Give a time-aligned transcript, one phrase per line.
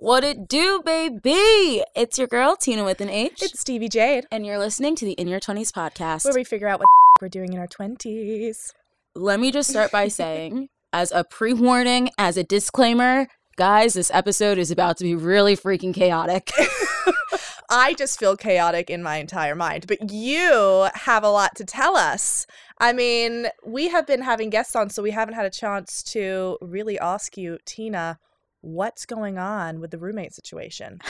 [0.00, 1.82] What it do, baby?
[1.96, 3.42] It's your girl, Tina with an H.
[3.42, 6.24] It's Stevie Jade, and you're listening to the In Your 20s podcast.
[6.24, 6.88] where we figure out what
[7.20, 8.70] we're doing in our 20s.
[9.16, 13.26] Let me just start by saying, as a pre warning, as a disclaimer,
[13.56, 16.52] guys, this episode is about to be really freaking chaotic.
[17.68, 21.96] I just feel chaotic in my entire mind, but you have a lot to tell
[21.96, 22.46] us.
[22.78, 26.56] I mean, we have been having guests on, so we haven't had a chance to
[26.60, 28.20] really ask you, Tina,
[28.60, 30.98] what's going on with the roommate situation?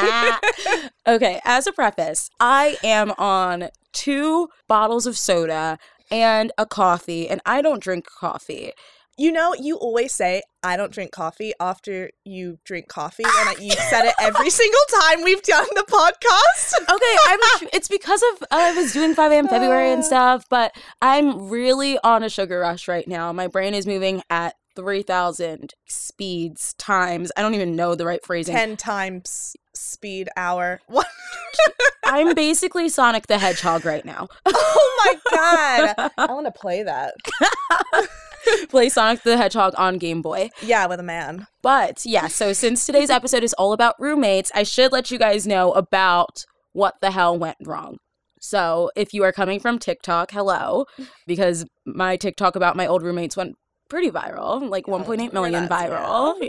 [1.08, 5.78] okay, as a preface, I am on two bottles of soda
[6.12, 8.74] and a coffee, and I don't drink coffee.
[9.18, 13.72] You know, you always say, I don't drink coffee after you drink coffee, and you
[13.72, 16.74] said it every single time we've done the podcast.
[16.90, 17.40] Okay, I'm,
[17.74, 19.48] it's because of uh, I was doing 5 a.m.
[19.48, 20.06] February and uh.
[20.06, 23.32] stuff, but I'm really on a sugar rush right now.
[23.32, 27.32] My brain is moving at 3,000 speeds times.
[27.36, 28.56] I don't even know the right phrasing.
[28.56, 30.80] 10 times speed hour.
[30.88, 31.08] What?
[32.06, 34.30] I'm basically Sonic the Hedgehog right now.
[34.46, 36.12] oh my god.
[36.18, 37.14] I want to play that.
[38.70, 40.50] play Sonic the Hedgehog on Game Boy.
[40.64, 41.46] Yeah, with a man.
[41.62, 45.46] But yeah, so since today's episode is all about roommates, I should let you guys
[45.46, 47.98] know about what the hell went wrong.
[48.42, 50.86] So if you are coming from TikTok, hello,
[51.28, 53.56] because my TikTok about my old roommates went
[53.90, 56.36] pretty viral, like 1.8 million viral.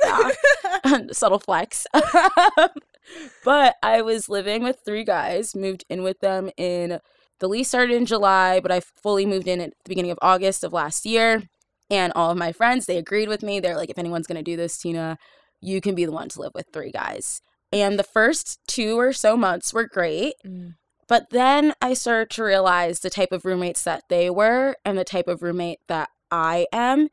[0.85, 0.99] Yeah.
[1.13, 1.87] Subtle flex.
[3.45, 7.01] but I was living with three guys, moved in with them in
[7.41, 10.63] the lease started in July, but I fully moved in at the beginning of August
[10.63, 11.43] of last year.
[11.91, 13.59] And all of my friends, they agreed with me.
[13.59, 15.17] They're like, if anyone's going to do this, Tina,
[15.61, 17.41] you can be the one to live with three guys.
[17.73, 20.35] And the first two or so months were great.
[20.47, 20.75] Mm.
[21.09, 25.05] But then I started to realize the type of roommates that they were and the
[25.05, 27.09] type of roommate that I am.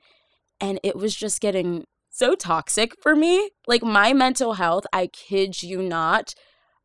[0.59, 3.52] And it was just getting so toxic for me.
[3.67, 6.33] Like my mental health, I kid you not,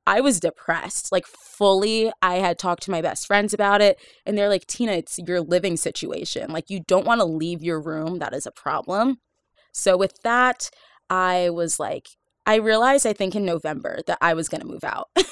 [0.06, 2.10] I was depressed, like fully.
[2.20, 5.40] I had talked to my best friends about it, and they're like, Tina, it's your
[5.40, 6.50] living situation.
[6.50, 8.18] Like, you don't want to leave your room.
[8.18, 9.18] That is a problem.
[9.72, 10.70] So, with that,
[11.08, 12.08] I was like,
[12.44, 15.08] I realized, I think in November, that I was going to move out.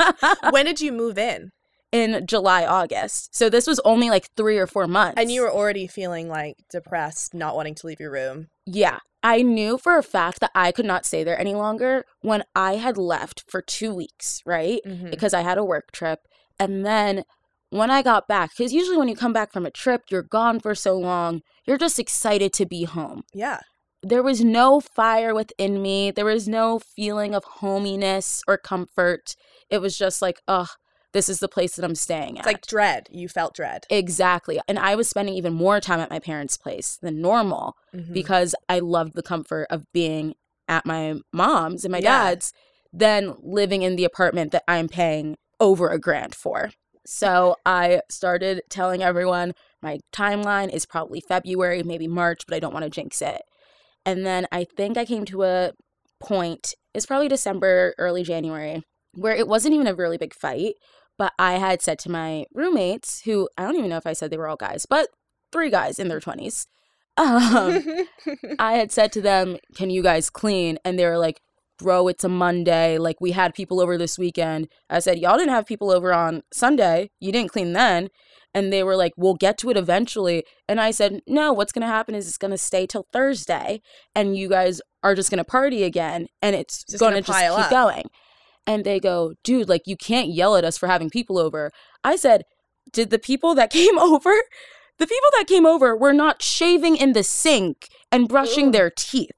[0.50, 1.50] when did you move in?
[1.92, 3.36] In July, August.
[3.36, 5.20] So, this was only like three or four months.
[5.20, 8.48] And you were already feeling like depressed, not wanting to leave your room.
[8.66, 8.98] Yeah.
[9.22, 12.76] I knew for a fact that I could not stay there any longer when I
[12.76, 14.80] had left for two weeks, right?
[14.84, 15.10] Mm-hmm.
[15.10, 16.20] Because I had a work trip.
[16.58, 17.24] And then
[17.70, 20.60] when I got back, because usually when you come back from a trip, you're gone
[20.60, 23.22] for so long, you're just excited to be home.
[23.32, 23.60] Yeah.
[24.02, 26.10] There was no fire within me.
[26.10, 29.36] There was no feeling of hominess or comfort.
[29.70, 30.68] It was just like, ugh,
[31.12, 32.40] this is the place that I'm staying at.
[32.40, 33.08] It's like dread.
[33.10, 33.86] You felt dread.
[33.90, 34.60] Exactly.
[34.66, 38.12] And I was spending even more time at my parents' place than normal mm-hmm.
[38.12, 40.34] because I loved the comfort of being
[40.68, 42.24] at my mom's and my yeah.
[42.24, 42.52] dad's
[42.92, 46.70] than living in the apartment that I'm paying over a grand for.
[47.06, 49.52] So I started telling everyone
[49.82, 53.42] my timeline is probably February, maybe March, but I don't want to jinx it.
[54.04, 55.72] And then I think I came to a
[56.20, 58.82] point, it's probably December, early January,
[59.14, 60.74] where it wasn't even a really big fight,
[61.22, 64.32] but I had said to my roommates, who I don't even know if I said
[64.32, 65.06] they were all guys, but
[65.52, 66.66] three guys in their 20s,
[67.16, 67.80] um,
[68.58, 70.78] I had said to them, Can you guys clean?
[70.84, 71.40] And they were like,
[71.78, 72.98] Bro, it's a Monday.
[72.98, 74.66] Like, we had people over this weekend.
[74.90, 77.10] I said, Y'all didn't have people over on Sunday.
[77.20, 78.08] You didn't clean then.
[78.52, 80.42] And they were like, We'll get to it eventually.
[80.68, 83.80] And I said, No, what's going to happen is it's going to stay till Thursday.
[84.12, 86.26] And you guys are just going to party again.
[86.42, 87.70] And it's going to just keep up.
[87.70, 88.06] going
[88.66, 91.70] and they go, dude, like you can't yell at us for having people over.
[92.04, 92.44] I said,
[92.92, 94.32] did the people that came over,
[94.98, 98.72] the people that came over were not shaving in the sink and brushing Ugh.
[98.72, 99.30] their teeth.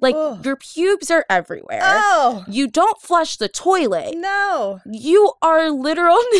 [0.00, 0.44] Like Ugh.
[0.44, 1.80] your pubes are everywhere.
[1.82, 2.44] Oh.
[2.48, 4.16] You don't flush the toilet.
[4.16, 4.80] No.
[4.90, 6.18] You are literal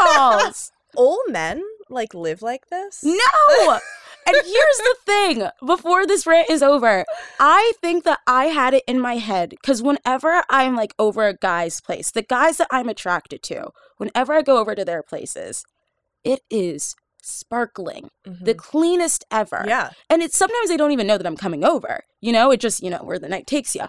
[0.00, 0.70] Neanderthals.
[0.96, 3.02] All men like live like this?
[3.04, 3.78] No.
[4.26, 7.04] And here's the thing before this rant is over,
[7.40, 11.36] I think that I had it in my head because whenever I'm like over a
[11.36, 15.64] guy's place, the guys that I'm attracted to, whenever I go over to their places,
[16.24, 18.44] it is sparkling, mm-hmm.
[18.44, 19.64] the cleanest ever.
[19.66, 19.90] Yeah.
[20.10, 22.04] And it's sometimes they don't even know that I'm coming over.
[22.20, 23.86] You know, it just, you know, where the night takes you.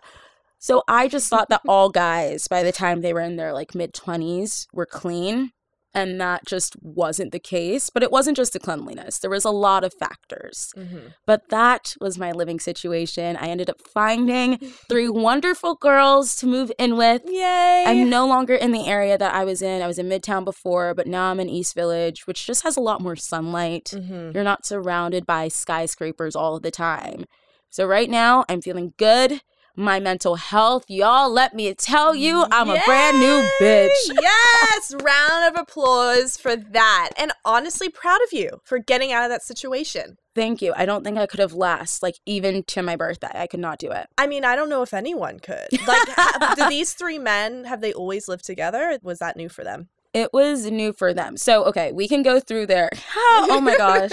[0.60, 3.76] So I just thought that all guys, by the time they were in their like
[3.76, 5.52] mid 20s, were clean
[5.94, 9.20] and that just wasn't the case but it wasn't just the cleanliness.
[9.20, 10.74] There was a lot of factors.
[10.78, 11.08] Mm-hmm.
[11.26, 13.36] but that was my living situation.
[13.38, 14.58] I ended up finding
[14.90, 17.22] three wonderful girls to move in with.
[17.28, 17.84] Yay!
[17.88, 19.82] I'm no longer in the area that i was in.
[19.82, 22.82] I was in midtown before but now i'm in east village which just has a
[22.82, 23.92] lot more sunlight.
[23.94, 24.32] Mm-hmm.
[24.34, 27.26] you're not surrounded by skyscrapers all the time.
[27.70, 29.42] So right now i'm feeling good
[29.76, 30.86] my mental health.
[30.88, 33.90] Y'all, let me tell you, I'm a brand new bitch.
[34.22, 37.10] yes, round of applause for that.
[37.18, 40.18] And honestly, proud of you for getting out of that situation.
[40.36, 40.74] Thank you.
[40.76, 43.32] I don't think I could have last, like, even to my birthday.
[43.34, 44.08] I could not do it.
[44.18, 45.68] I mean, I don't know if anyone could.
[45.88, 48.98] Like, ha- do these three men have they always lived together?
[49.04, 49.90] Was that new for them?
[50.14, 51.36] It was new for them.
[51.36, 52.90] So, okay, we can go through there.
[53.16, 54.12] oh my gosh.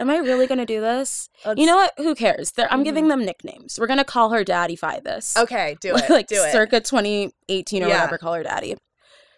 [0.00, 1.28] Am I really going to do this?
[1.44, 1.92] Let's- You know what?
[1.98, 2.52] Who cares?
[2.52, 3.10] They're, I'm giving mm-hmm.
[3.10, 3.78] them nicknames.
[3.78, 5.36] We're going to call her Daddy Fi this.
[5.36, 6.10] Okay, do it.
[6.10, 6.52] like do it.
[6.52, 7.94] circa 2018 or Yeah.
[7.94, 8.76] whatever, call her Daddy.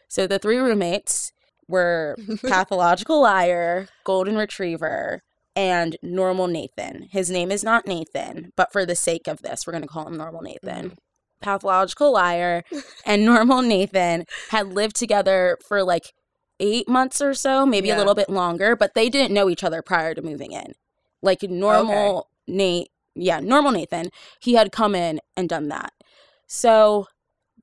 [0.08, 1.32] So the three roommates
[1.68, 2.16] were
[2.46, 5.22] pathological liar, golden retriever,
[5.54, 7.08] and normal Nathan.
[7.10, 10.06] His name is not Nathan, but for the sake of this, we're going to call
[10.06, 10.84] him normal Nathan.
[10.84, 10.94] Mm-hmm.
[11.40, 12.62] Pathological liar
[13.04, 16.12] and normal Nathan had lived together for like
[16.60, 17.96] eight months or so, maybe Yeah.
[17.96, 20.74] a little bit longer, but they didn't know each other prior to moving in.
[21.22, 24.10] Like normal Nate, yeah, normal Nathan,
[24.40, 25.92] he had come in and done that.
[26.46, 27.06] So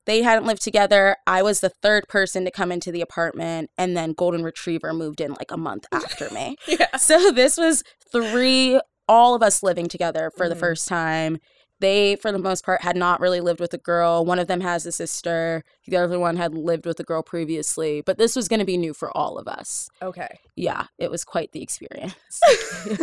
[0.06, 1.16] they hadn't lived together.
[1.26, 5.20] I was the third person to come into the apartment, and then Golden Retriever moved
[5.20, 6.56] in like a month after me.
[6.68, 6.96] yeah.
[6.98, 7.82] So this was
[8.12, 10.60] three, all of us living together for the Mhm.
[10.60, 11.38] first time.
[11.80, 14.24] They, for the most part, had not really lived with a girl.
[14.24, 15.64] One of them has a sister.
[15.86, 18.76] The other one had lived with a girl previously, but this was going to be
[18.76, 19.90] new for all of us.
[20.00, 20.38] Okay.
[20.56, 22.40] Yeah, it was quite the experience.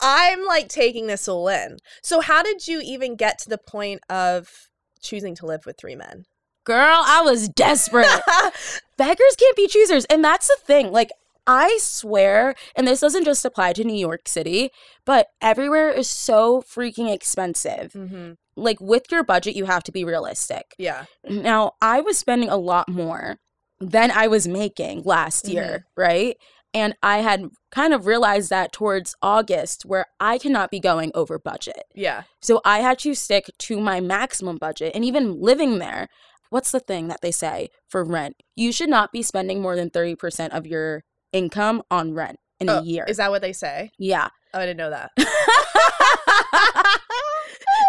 [0.00, 1.78] I'm like taking this all in.
[2.02, 4.68] So, how did you even get to the point of
[5.00, 6.26] choosing to live with three men?
[6.64, 8.06] Girl, I was desperate.
[8.98, 10.04] beggars can't be choosers.
[10.06, 10.92] And that's the thing.
[10.92, 11.10] Like,
[11.48, 14.70] I swear, and this doesn't just apply to New York City,
[15.06, 17.92] but everywhere is so freaking expensive.
[17.94, 18.32] mm-hmm.
[18.54, 20.74] Like, with your budget, you have to be realistic.
[20.78, 21.04] Yeah.
[21.28, 23.36] Now, I was spending a lot more
[23.80, 26.36] than I was making last year, right?
[26.74, 31.38] And I had kind of realized that towards August, where I cannot be going over
[31.38, 31.84] budget.
[31.94, 32.24] Yeah.
[32.42, 34.92] So I had to stick to my maximum budget.
[34.94, 36.08] And even living there,
[36.50, 38.42] what's the thing that they say for rent?
[38.56, 42.78] You should not be spending more than 30% of your income on rent in Oh,
[42.78, 43.04] a year.
[43.08, 43.90] Is that what they say?
[43.98, 44.28] yeah.
[44.54, 45.10] Oh, I didn't know that.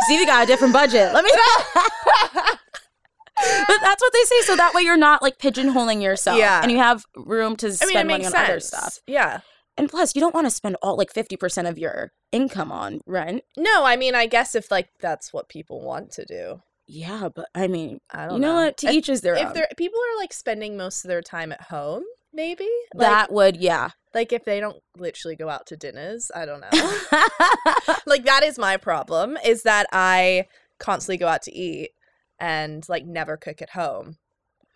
[0.07, 1.13] See, we got a different budget.
[1.13, 1.31] Let me.
[3.67, 4.41] but that's what they say.
[4.41, 6.37] So that way you're not like pigeonholing yourself.
[6.37, 6.61] Yeah.
[6.61, 8.49] And you have room to I spend mean, money makes on sense.
[8.49, 8.99] other stuff.
[9.07, 9.39] Yeah.
[9.77, 13.43] And plus, you don't want to spend all like 50% of your income on rent.
[13.57, 17.45] No, I mean, I guess if like that's what people want to do, Yeah, but
[17.55, 18.77] I mean, I don't you know, what?
[18.79, 19.53] To If- each is their If own.
[19.53, 22.03] they're people are like spending most of their time at home,
[22.33, 23.89] maybe like, that would, yeah.
[24.13, 26.69] like if they don't literally go out to dinners, I don't know.
[28.05, 30.45] like that is my problem is that I
[30.79, 31.91] constantly go out to eat
[32.39, 34.17] and like never cook at home,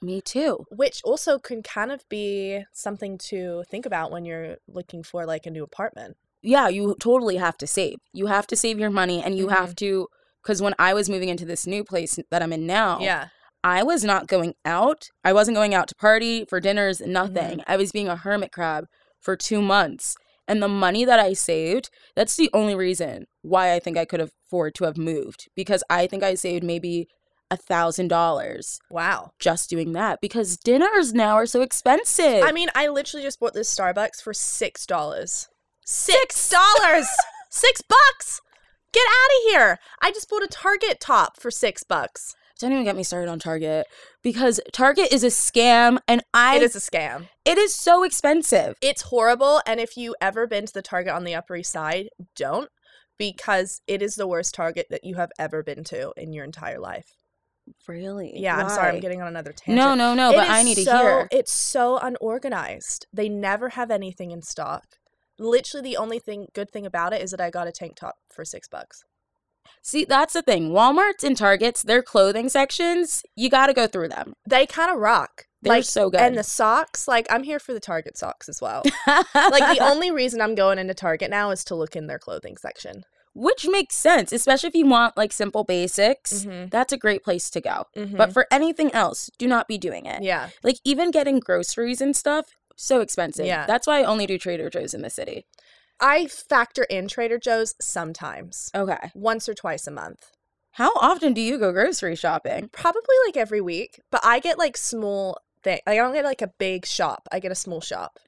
[0.01, 0.65] Me too.
[0.71, 5.45] which also can kind of be something to think about when you're looking for like
[5.45, 6.17] a new apartment.
[6.41, 7.99] Yeah, you totally have to save.
[8.11, 9.55] You have to save your money and you Mm-hmm.
[9.55, 10.07] have to
[10.41, 13.27] because when I was moving into this new place that I'm in now, Yeah.
[13.63, 15.09] I was not going out.
[15.23, 17.59] I wasn't going out to party for dinners, nothing.
[17.59, 17.71] Mm-hmm.
[17.71, 18.85] I was being a hermit crab
[19.21, 20.15] for two months.
[20.47, 24.19] And the money that I saved, that's the only reason why I think I could
[24.19, 27.07] afford to have moved because I think I saved maybe
[27.49, 29.31] a thousand dollars Wow.
[29.39, 32.43] just doing that because dinners now are so expensive.
[32.43, 35.47] I mean, I literally just bought this Starbucks for six dollars.
[35.85, 37.07] Six dollars.
[37.49, 38.41] six bucks.
[38.91, 39.79] Get out of here!
[40.01, 42.35] I just bought a Target top for six bucks.
[42.63, 43.85] Don't even get me started on Target
[44.23, 47.27] because Target is a scam and I It is a scam.
[47.45, 48.75] it is so expensive.
[48.81, 49.61] It's horrible.
[49.67, 52.69] And if you ever been to the Target on the Upper East Side, don't
[53.17, 56.79] because it is the worst Target that you have ever been to in your entire
[56.79, 57.05] life.
[57.87, 58.33] Really?
[58.35, 59.77] Yeah, I'm sorry, I'm getting on another tangent.
[59.77, 61.27] No, no, no, It but I need to so- hear.
[61.31, 63.05] It's so unorganized.
[63.13, 64.83] They never have anything in stock.
[65.39, 68.15] Literally, the only thing good thing about it is that I got a tank top
[68.33, 69.03] for six bucks.
[69.81, 70.69] See, that's the thing.
[70.71, 74.33] Walmart's and Targets, their clothing sections, you got to go through them.
[74.47, 75.45] They kind of rock.
[75.61, 76.19] They're like so good.
[76.19, 78.83] And the socks, like I'm here for the Target socks as well.
[79.07, 82.57] like the only reason I'm going into Target now is to look in their clothing
[82.57, 83.03] section.
[83.35, 86.45] which makes sense, especially if you want like simple basics.
[86.45, 86.69] Mhm.
[86.69, 87.87] That's a great place to go.
[87.97, 88.15] Mhm.
[88.15, 90.21] But for anything else, do not be doing it.
[90.21, 93.47] yeah, Like even getting groceries and stuff, so expensive.
[93.47, 93.65] Yeah.
[93.65, 95.47] That's why I only do Trader Joe's in the city.
[95.99, 99.11] I factor in Trader Joe's sometimes, Okay.
[99.13, 100.31] once or twice a month.
[100.71, 102.69] How often do you go grocery shopping?
[102.71, 105.79] Probably like every week, but I get like small thing.
[105.85, 107.27] I don't get like a big shop.
[107.31, 108.19] I get a small shop,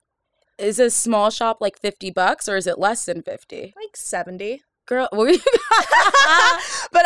[0.59, 3.73] Is a small shop like 50 bucks or is it less than 50?
[3.75, 4.61] like seventy.
[4.85, 5.35] Girl, but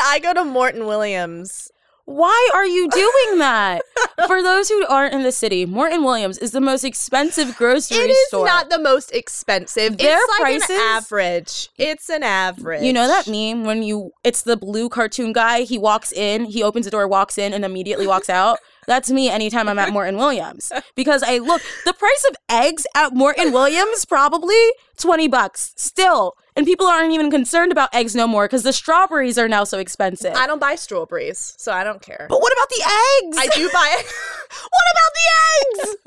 [0.02, 1.72] I go to Morton Williams
[2.10, 3.84] Why are you doing that?
[4.26, 8.04] For those who aren't in the city, Morton Williams is the most expensive grocery store.
[8.06, 8.46] It is store.
[8.48, 9.96] not the most expensive.
[10.00, 11.70] Their it's like prices- an average.
[11.78, 12.82] It's an average.
[12.82, 16.64] You know that meme when you it's the blue cartoon guy, he walks in, he
[16.64, 18.58] opens the door, walks in, and immediately walks out.
[18.88, 20.72] That's me anytime I'm at Morton Williams.
[20.96, 24.58] Because I look the price of eggs at Morton Williams probably
[24.98, 26.36] 20 bucks still.
[26.60, 29.80] And people aren't even concerned about eggs no more because the strawberries are now so
[29.80, 30.36] expensive.
[30.36, 32.26] I don't buy strawberries, so I don't care.
[32.28, 33.38] but what about the eggs?
[33.40, 33.96] I do buy.
[34.70, 35.96] what about the eggs?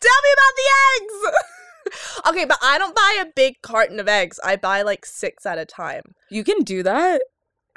[0.00, 2.28] Tell me about the eggs.
[2.30, 4.40] okay, but I don't buy a big carton of eggs.
[4.42, 6.14] I buy like six at a time.
[6.30, 7.20] you can do that.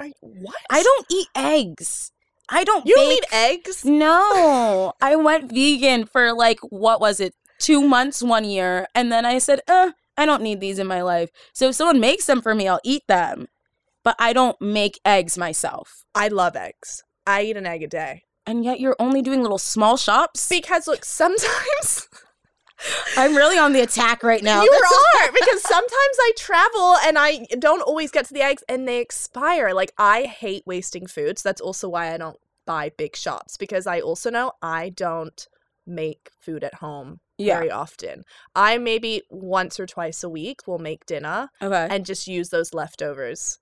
[0.00, 0.56] I, what?
[0.70, 2.12] I don't eat eggs.
[2.48, 3.84] I don't You don't eat eggs?
[3.84, 9.26] No, I went vegan for like what was it, two months, one year, and then
[9.26, 9.90] I said, "Uh,
[10.20, 12.80] I don't need these in my life." So if someone makes them for me, I'll
[12.84, 13.48] eat them,
[14.04, 16.04] but I don't make eggs myself.
[16.14, 17.02] I love eggs.
[17.26, 18.24] I eat an egg a day.
[18.46, 20.48] And yet you're only doing little small shops.
[20.48, 22.08] Because look, sometimes
[23.16, 24.62] I'm really on the attack right now.
[24.62, 28.88] you are because sometimes I travel and I don't always get to the eggs and
[28.88, 29.72] they expire.
[29.72, 31.38] Like I hate wasting food.
[31.38, 35.46] So that's also why I don't buy big shops because I also know I don't
[35.90, 37.56] make food at home Yeah.
[37.56, 38.22] very often.
[38.54, 41.88] I maybe once or twice a week will make dinner Okay.
[41.90, 43.58] and just use those leftovers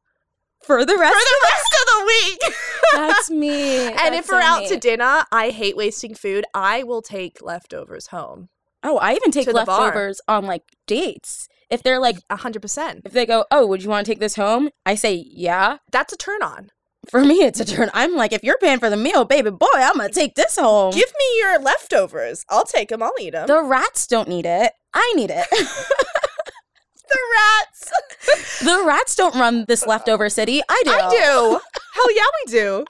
[0.62, 2.54] for the rest, for the rest of the week.
[2.92, 3.86] that's me.
[3.86, 4.68] and That's if we're so out me.
[4.68, 6.44] to dinner, I hate wasting food.
[6.54, 8.48] I will take leftovers home.
[8.84, 9.80] oh, I even take to the bar.
[9.86, 11.48] leftovers on like dates.
[11.70, 13.02] If they're like, A hundred percent.
[13.04, 16.12] if they go, "Oh, would you want to take this home?" I say, "Yeah." That's
[16.12, 16.70] a turn on.
[17.10, 17.90] For me, it's a turn.
[17.94, 20.92] I'm like, if you're paying for the meal, baby boy, I'm gonna take this home.
[20.92, 22.44] Give me your leftovers.
[22.48, 23.02] I'll take them.
[23.02, 23.46] I'll eat them.
[23.46, 24.72] the rats don't need it.
[24.92, 25.46] I need it.
[25.50, 28.60] the rats.
[28.64, 30.62] the rats don't run this leftover city.
[30.68, 30.90] I do.
[30.90, 31.60] I do.
[31.94, 32.84] Hell yeah, we do.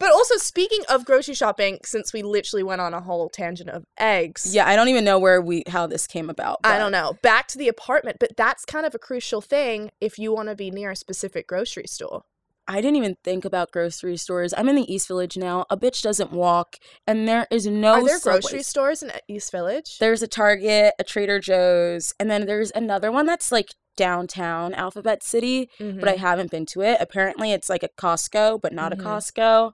[0.00, 3.84] But also, speaking of grocery shopping, since we literally went on a whole tangent of
[3.98, 4.54] eggs.
[4.54, 6.58] Yeah, I don't even know where we how this came about.
[6.62, 7.16] I don't know.
[7.22, 10.54] Back to the apartment, but that's kind of a crucial thing if you want to
[10.54, 12.22] be near a specific grocery store.
[12.70, 14.52] I didn't even think about grocery stores.
[14.56, 15.64] I'm in the East Village now.
[15.70, 17.92] A bitch doesn't walk, and there is no.
[17.94, 18.42] Are there Subways.
[18.42, 19.98] grocery stores in East Village?
[19.98, 25.22] There's a Target, a Trader Joe's, and then there's another one that's like downtown Alphabet
[25.24, 25.98] City, Mhm.
[25.98, 26.98] but I haven't been to it.
[27.00, 29.00] Apparently, it's like a Costco, but not Mhm.
[29.00, 29.72] a Costco.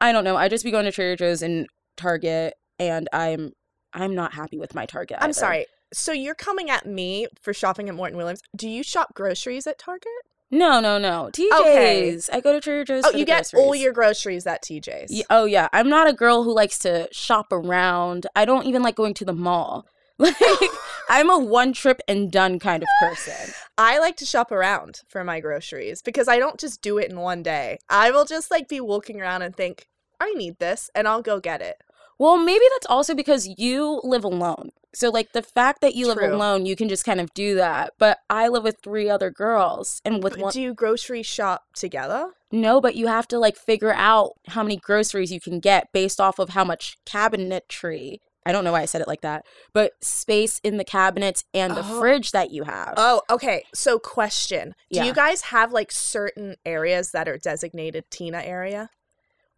[0.00, 0.36] I don't know.
[0.36, 3.52] I just be going to Trader Joe's and Target, and I'm
[3.92, 5.16] I'm not happy with my Target.
[5.20, 5.32] I'm either.
[5.32, 5.66] sorry.
[5.92, 8.40] So you're coming at me for shopping at Morton Williams.
[8.54, 10.12] Do you shop groceries at Target?
[10.50, 11.30] No, no, no.
[11.32, 11.52] TJ's.
[11.60, 12.18] Okay.
[12.32, 13.04] I go to Trader Joe's.
[13.06, 15.12] Oh, you get all your groceries at TJ's.
[15.12, 18.26] Ye- oh yeah, I'm not a girl who likes to shop around.
[18.34, 19.86] I don't even like going to the mall.
[20.20, 20.36] Like
[21.08, 23.54] I'm a one trip and done kind of person.
[23.78, 27.18] I like to shop around for my groceries because I don't just do it in
[27.18, 27.78] one day.
[27.88, 29.88] I will just like be walking around and think,
[30.20, 31.76] I need this, and I'll go get it.
[32.20, 34.72] Well, maybe that's also because you live alone.
[34.94, 37.94] So like the fact that you live alone, you can just kind of do that.
[37.98, 41.62] But I live with three other girls and with But one do you grocery shop
[41.74, 42.32] together?
[42.52, 46.20] No, but you have to like figure out how many groceries you can get based
[46.20, 48.18] off of how much cabinetry.
[48.44, 51.74] I don't know why I said it like that, but space in the cabinets and
[51.74, 52.00] the Oh.
[52.00, 52.94] fridge that you have.
[52.98, 53.64] Oh, okay.
[53.74, 55.04] So, question Do Yeah.
[55.04, 58.90] you guys have like certain areas that are designated Tina area?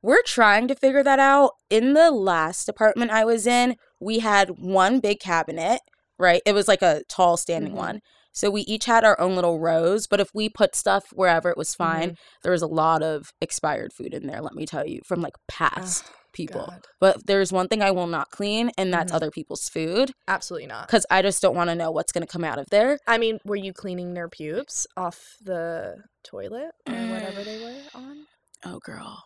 [0.03, 1.53] We're trying to figure that out.
[1.71, 5.81] In the last apartment I was in, we had one big cabinet,
[6.19, 6.43] right?
[6.45, 7.77] It was like a tall standing Mhm.
[7.77, 8.01] one.
[8.33, 11.57] So we each had our own little rows, but if we put stuff wherever it
[11.59, 15.01] was fine, there was a lot of expired food in there, let me tell you,
[15.07, 16.67] from like past people.
[16.71, 16.87] God.
[16.99, 19.17] But there's one thing I will not clean, and that's Mhm.
[19.17, 20.87] other people's food Absolutely not.
[20.89, 22.99] because I just don't want to know what's going to come out of there.
[23.07, 28.25] I mean, were you cleaning their pubes off the toilet or whatever they were on?
[28.65, 29.23] Oh, girl.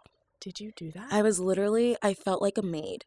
[0.47, 1.09] Did you do that?
[1.11, 3.05] I was literally, I felt like a maid.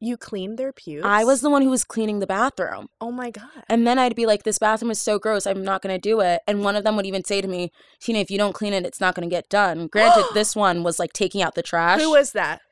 [0.00, 1.04] you cleaned their pubes?
[1.04, 2.86] I was the one who was cleaning the bathroom.
[3.02, 3.64] Oh my God.
[3.68, 5.46] And then I'd be like, this bathroom is so gross.
[5.46, 6.40] I'm not going to do it.
[6.46, 8.86] And one of them would even say to me, Tina, if you don't clean it,
[8.86, 9.88] it's not going to get done.
[9.88, 12.00] Granted, this one was like taking out the trash.
[12.00, 12.62] Who was that?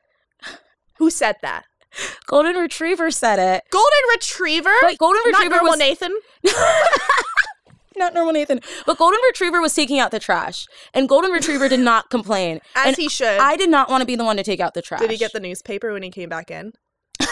[0.97, 1.65] Who said that?
[2.25, 3.63] Golden Retriever said it.
[3.69, 4.73] Golden Retriever?
[4.81, 6.17] But Golden Not Retriever normal was Nathan?
[7.97, 8.59] not normal Nathan.
[8.85, 10.67] But Golden Retriever was taking out the trash.
[10.93, 12.59] And Golden Retriever did not complain.
[12.75, 13.39] As and he should.
[13.39, 15.01] I did not want to be the one to take out the trash.
[15.01, 16.73] Did he get the newspaper when he came back in?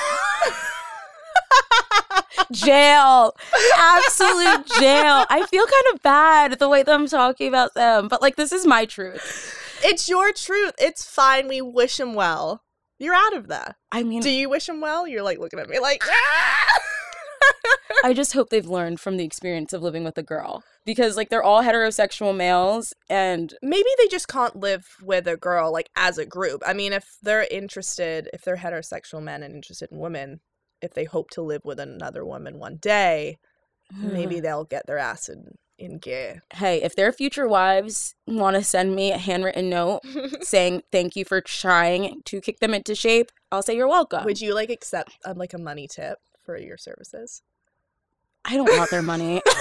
[2.52, 3.36] jail?
[3.78, 5.26] Absolute jail.
[5.30, 8.08] I feel kind of bad the way that I'm talking about them.
[8.08, 9.58] But like this is my truth.
[9.84, 10.74] It's your truth.
[10.80, 11.48] It's fine.
[11.48, 12.64] We wish him well.
[13.00, 13.78] You're out of that.
[13.92, 15.08] I mean Do you wish him well?
[15.08, 16.71] You're like looking at me like, ah!
[18.04, 21.30] I just hope they've learned from the experience of living with a girl because like
[21.30, 26.18] they're all heterosexual males and Maybe they just can't live with a girl like as
[26.18, 26.64] a group.
[26.66, 30.42] I mean, if they're interested, if they're heterosexual men and interested in women,
[30.82, 33.38] if they hope to live with another woman one day,
[33.96, 36.42] maybe they'll get their ass in, in gear.
[36.56, 40.02] hey, if their future wives want to send me a handwritten note
[40.42, 44.26] saying thank you for trying to kick them into shape, I'll say you're welcome.
[44.26, 47.44] Would you like accept um, like a money tip for your services?
[48.46, 49.42] I don't want their money.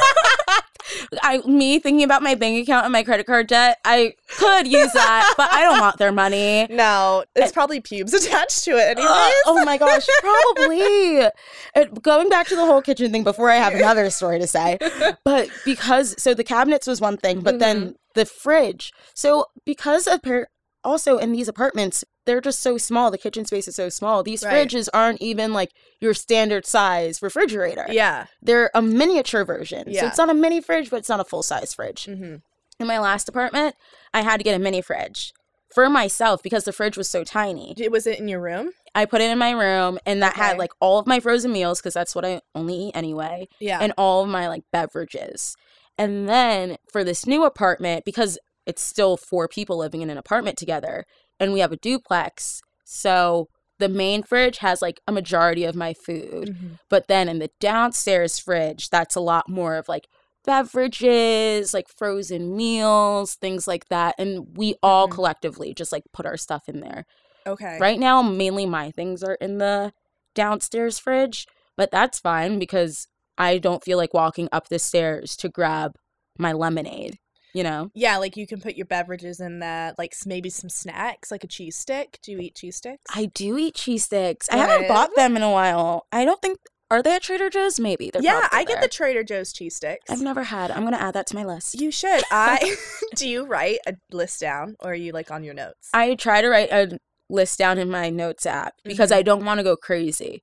[1.22, 4.92] I me thinking about my bank account and my credit card debt, I could use
[4.92, 6.66] that, but I don't want their money.
[6.80, 7.52] No, it's eh.
[7.52, 8.96] probably pubes attached to it.
[8.96, 9.10] Anyways.
[9.10, 11.28] Ugh, oh my gosh, probably.
[11.75, 14.78] And going back to the whole kitchen thing before I have another story to say.
[15.25, 17.90] But because so the cabinets was one thing, but then mm-hmm.
[18.14, 18.92] the fridge.
[19.14, 20.49] So because of par-
[20.84, 23.10] also in these apartments, they're just so small.
[23.10, 24.22] The kitchen space is so small.
[24.22, 24.68] These Right.
[24.68, 25.70] fridges aren't even like
[26.00, 27.87] your standard size refrigerator.
[27.88, 28.26] yeah.
[28.42, 29.84] They're a miniature version.
[29.87, 30.06] So Yeah.
[30.06, 32.04] it's not a mini fridge, but it's not a full size fridge.
[32.04, 32.37] hmm
[32.78, 33.75] In my last apartment,
[34.14, 35.32] I had to get a mini fridge
[35.75, 37.75] for myself because the fridge was so tiny.
[37.76, 38.70] It was it in your room?
[38.94, 40.40] I put it in my room and that Okay.
[40.42, 43.78] had like all of my frozen meals because that's what I only eat anyway, Yeah.
[43.80, 45.56] and all of my like beverages.
[45.99, 48.38] And then for this new apartment, because
[48.71, 51.05] it's still four people living in an apartment together
[51.39, 53.47] and we have a duplex, so
[53.79, 56.49] the main fridge has like a majority of my food.
[56.49, 56.79] Mhm.
[56.89, 60.07] But then in the downstairs fridge, that's a lot more of like
[60.45, 64.15] beverages, like frozen meals, things like that.
[64.19, 65.12] And we all Mhm.
[65.12, 67.05] collectively just like put our stuff in there.
[67.47, 67.79] Okay.
[67.81, 69.93] Right now, mainly my things are in the
[70.35, 71.47] downstairs fridge,
[71.77, 73.07] but that's fine because
[73.39, 75.93] I don't feel like walking up the stairs to grab
[76.39, 77.17] my lemonade,
[77.54, 77.90] you know?
[77.95, 81.47] Yeah, like you can put your beverages in there, like maybe some snacks, like a
[81.49, 82.19] cheese stick.
[82.23, 83.02] Do you eat cheese sticks?
[83.14, 84.49] I do eat cheese sticks.
[84.50, 86.07] I haven't bought them in a while.
[86.12, 86.59] I don't think,
[86.90, 87.78] are they at Trader Joe's?
[87.78, 88.11] Maybe.
[88.11, 88.83] They're yeah, I get there.
[88.83, 90.11] the Trader Joe's cheese sticks.
[90.11, 90.71] I've never had.
[90.71, 91.80] I'm going to add that to my list.
[91.80, 92.23] You should.
[92.30, 92.76] I
[93.16, 95.88] do you write a list down or are you like on your notes?
[95.95, 99.16] I try to write a list down in my notes app because Mhm.
[99.16, 100.42] I don't want to go crazy.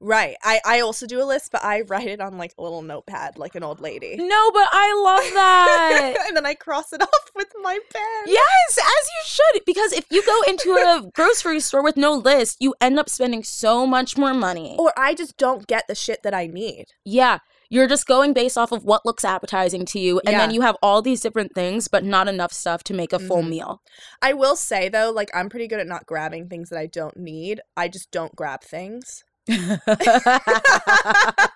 [0.00, 0.36] Right.
[0.42, 3.38] I I also do a list, but I write it on like a little notepad,
[3.38, 4.16] like an old lady.
[4.16, 6.16] No, but I love that.
[6.28, 8.24] and then I cross it off with my pen.
[8.26, 9.64] yes, as you should.
[9.64, 13.42] Because if you go into a grocery store with no list, you end up spending
[13.44, 14.76] so much more money.
[14.78, 16.86] Or I just don't get the shit that I need.
[17.04, 17.38] Yeah.
[17.68, 20.20] You're just going based off of what looks appetizing to you.
[20.24, 23.18] And then you have all these different things, but not enough stuff to make a
[23.18, 23.48] full Mhm.
[23.48, 23.82] meal.
[24.22, 27.16] I will say though, like I'm pretty good at not grabbing things that I don't
[27.16, 27.60] need.
[27.76, 29.24] I just don't grab things.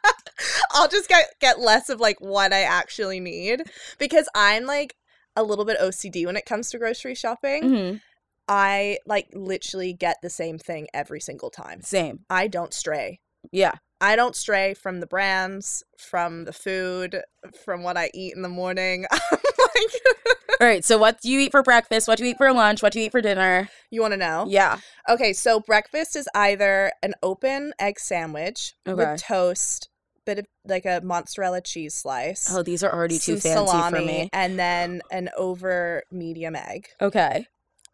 [0.72, 3.62] I'll just get get less of like what I actually need
[3.98, 4.94] because I'm like
[5.36, 7.62] a little bit OCD when it comes to grocery shopping.
[7.64, 8.00] Mhm.
[8.48, 11.82] I like literally get the same thing every single time.
[11.82, 12.20] Same.
[12.28, 13.20] I don't stray.
[13.52, 13.72] Yeah.
[14.00, 17.20] I don't stray from the brands, from the food,
[17.64, 19.04] from what I eat in the morning.
[19.12, 19.92] I'm like,
[20.60, 20.84] All right.
[20.84, 22.06] So, what do you eat for breakfast?
[22.06, 22.82] What do you eat for lunch?
[22.82, 23.68] What do you eat for dinner?
[23.90, 24.44] you want to know?
[24.48, 24.78] Yeah.
[25.08, 28.94] Okay, so breakfast is either an open egg sandwich Okay.
[29.12, 29.88] with toast,
[30.26, 34.02] bit of like a mozzarella cheese slice, Oh, these are already too fancy salami, for
[34.02, 34.28] me.
[34.32, 37.46] and then an over medium egg, Okay.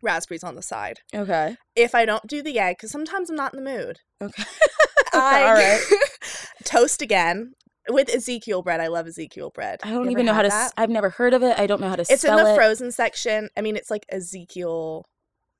[0.02, 0.98] raspberries on the side.
[1.14, 1.56] Okay.
[1.76, 4.42] If I don't do the egg, because sometimes I'm not in the mood, Okay.
[5.14, 5.80] I All right.
[6.64, 7.52] toast again
[7.88, 8.80] with Ezekiel bread.
[8.80, 9.80] I love Ezekiel bread.
[9.82, 10.48] I don't even know how to.
[10.48, 10.72] that?
[10.76, 11.58] I've never heard of it.
[11.58, 12.02] I don't know how to.
[12.08, 12.56] It's in the it.
[12.56, 13.48] frozen section.
[13.56, 15.04] I mean, it's like Ezekiel.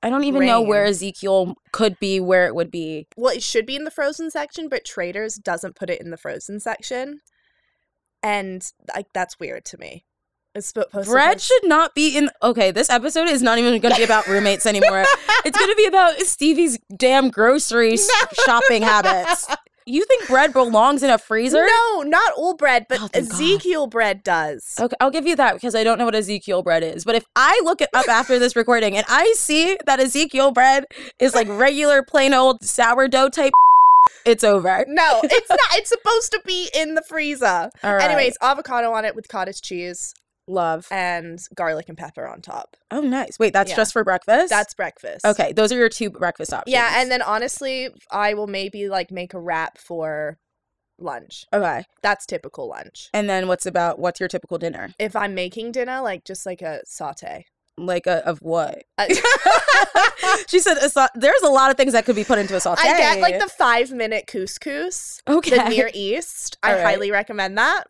[0.03, 0.85] I don't even know where.
[0.85, 3.07] Ezekiel could be, where it would be.
[3.17, 6.17] Well, it should be in the frozen section, but Traders doesn't put it in the
[6.17, 7.21] frozen section,
[8.21, 8.63] and
[8.95, 10.05] like that's weird to me.
[10.53, 12.29] It's supposed to Bread should not be in.
[12.41, 15.05] Okay, this episode is not even going to be about roommates anymore.
[15.45, 18.09] it's going to be about Stevie's damn grocery s-
[18.45, 19.47] shopping habits.
[19.87, 21.65] You think bread belongs in a freezer?
[21.65, 23.41] No, not all bread, but Oh, thank God.
[23.41, 24.75] Ezekiel bread does.
[24.77, 27.05] Okay, I'll give you that because I don't know what Ezekiel bread is.
[27.05, 30.85] But if I look it up after this recording and I see that Ezekiel bread
[31.19, 33.53] is like regular plain old sourdough type,
[34.25, 34.83] it's over.
[34.89, 35.59] No, it's not.
[35.73, 37.69] It's supposed to be in the freezer.
[37.81, 38.03] All right.
[38.03, 40.13] Anyways, avocado on it with cottage cheese
[40.47, 40.87] love.
[40.91, 42.77] and garlic and pepper on top.
[42.91, 43.37] Oh, nice.
[43.39, 43.75] Wait, that's Yeah.
[43.77, 44.49] just for breakfast.
[44.49, 45.25] That's breakfast.
[45.25, 45.51] okay.
[45.53, 46.71] Those are your two breakfast options.
[46.73, 50.37] Yeah, and then honestly, I will maybe like make a wrap for
[50.99, 51.45] lunch.
[51.53, 51.83] okay.
[52.01, 53.09] That's typical lunch.
[53.13, 54.93] And then what's about what's your typical dinner?
[54.99, 57.45] If I'm making dinner, like just like a saute.
[57.79, 58.85] Like a, of what?
[58.97, 62.55] I, uh, she said a there's a lot of things that could be put into
[62.55, 62.81] a saute.
[62.81, 65.21] I get like the five minute couscous.
[65.27, 65.57] okay.
[65.57, 66.57] The Near East.
[66.63, 66.83] I All right.
[66.85, 67.83] highly recommend that.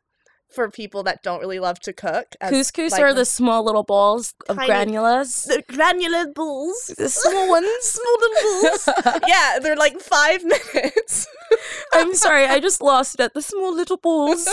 [0.49, 2.36] For people that don't really love to cook.
[2.41, 5.45] as, Couscous like, are the small little balls of granulas.
[5.45, 6.93] the granular balls.
[6.97, 7.67] The small ones.
[7.81, 8.89] Small little balls.
[9.27, 11.27] yeah, they're like five minutes.
[11.93, 14.47] I'm sorry, I just lost it at the small little balls.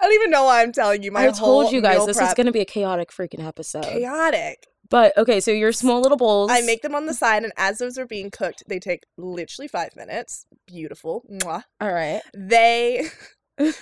[0.00, 1.12] I don't even know why I'm telling you.
[1.12, 2.28] My I told you guys this prep.
[2.28, 3.84] is going to be a chaotic freaking episode.
[3.84, 4.66] chaotic.
[4.94, 6.52] But okay, so your small little bowls.
[6.52, 9.66] I make them on the side, and as those are being cooked, they take literally
[9.66, 10.46] five minutes.
[10.68, 11.24] Beautiful.
[11.28, 11.64] Mwah.
[11.80, 12.22] All right.
[12.32, 13.08] They.
[13.58, 13.72] I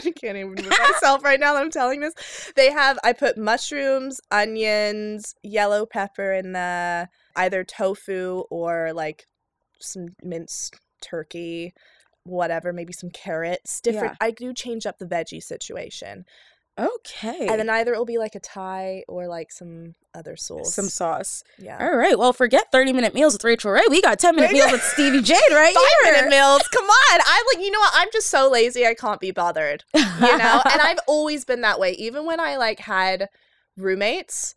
[0.00, 2.52] can't even with myself right now that I'm telling this.
[2.56, 9.24] They have, I put mushrooms, onions, yellow pepper in the either tofu or like
[9.78, 11.72] some minced turkey,
[12.24, 13.80] whatever, maybe some carrots.
[13.80, 14.18] Different.
[14.20, 16.26] I do change up the veggie situation.
[16.80, 17.46] Okay.
[17.48, 20.74] And then either it'll be like a Thai or like some other sauce.
[20.74, 21.44] some sauce.
[21.58, 21.78] yeah.
[21.80, 22.18] All right.
[22.18, 23.82] Well, forget 30 minute meals with Rachael Ray.
[23.90, 26.12] We got 10 minute meals with Stevie Jade right Five here.
[26.14, 26.62] minute meals.
[26.68, 27.20] Come on.
[27.26, 27.92] I'm like you know what?
[27.94, 29.84] I'm just so lazy I can't be bothered.
[29.94, 30.60] You know?
[30.70, 31.92] and I've always been that way.
[31.92, 33.28] Even when I like had
[33.76, 34.54] roommates,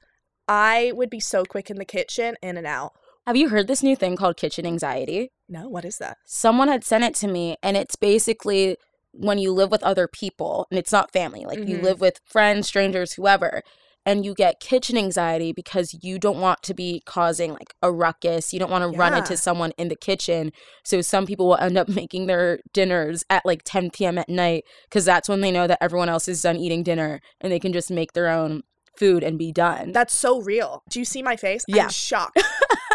[0.48, 2.92] I would be so quick in the kitchen, in and out.
[3.26, 5.32] Have you heard this new thing called kitchen anxiety?
[5.48, 6.18] No, what is that?
[6.26, 8.76] Someone had sent it to me, and it's basically
[9.13, 11.84] when you live with other people, and it's not family, like you Mhm.
[11.84, 13.62] live with friends, strangers, whoever,
[14.06, 18.52] and you get kitchen anxiety because you don't want to be causing like a ruckus.
[18.52, 20.52] You don't want to run into someone in the kitchen.
[20.84, 24.17] So some people will end up making their dinners at like 10 p.m.
[24.17, 27.49] at night because that's when they know that everyone else is done eating dinner and
[27.52, 28.63] they can just make their own
[28.97, 29.91] food and be done.
[29.93, 30.84] That's so real.
[30.89, 31.63] Do you see my face?
[31.67, 31.84] Yeah.
[31.84, 32.41] I'm shocked.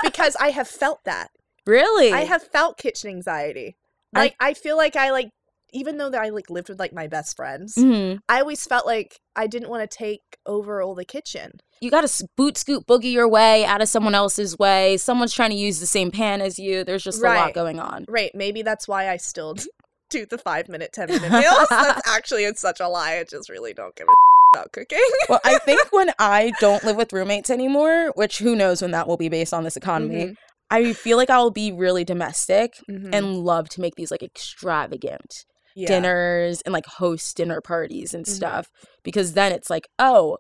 [0.03, 1.31] because I have felt that.
[1.67, 2.13] really?
[2.13, 3.77] I have felt kitchen anxiety.
[4.15, 5.31] I- Like I feel like I like
[5.73, 8.21] even though that I like lived with like my best friends, Mhm.
[8.29, 11.61] I always felt like I didn't want to take over all the kitchen.
[11.81, 14.97] You got to boot scoot boogie your way out of someone else's way.
[14.97, 16.83] Someone's trying to use the same pan as you.
[16.85, 18.05] There's just a lot going on.
[18.09, 18.33] Right.
[18.35, 19.55] Maybe that's why I still
[20.11, 21.67] do the five minute, ten minute meals.
[21.71, 23.17] That's actually it's such a lie.
[23.19, 24.13] I just really don't give a
[24.57, 24.99] about cooking.
[25.29, 29.07] well, I think when I don't live with roommates anymore, which who knows when that
[29.07, 30.35] will be based on this economy, Mhm.
[30.71, 33.15] I feel like I'll be really domestic Mhm.
[33.15, 35.45] and love to make these like extravagant
[35.79, 35.89] Yeah.
[35.89, 38.29] dinners and like host dinner parties and Mhm.
[38.31, 38.69] stuff
[39.05, 40.39] because then it's like, oh,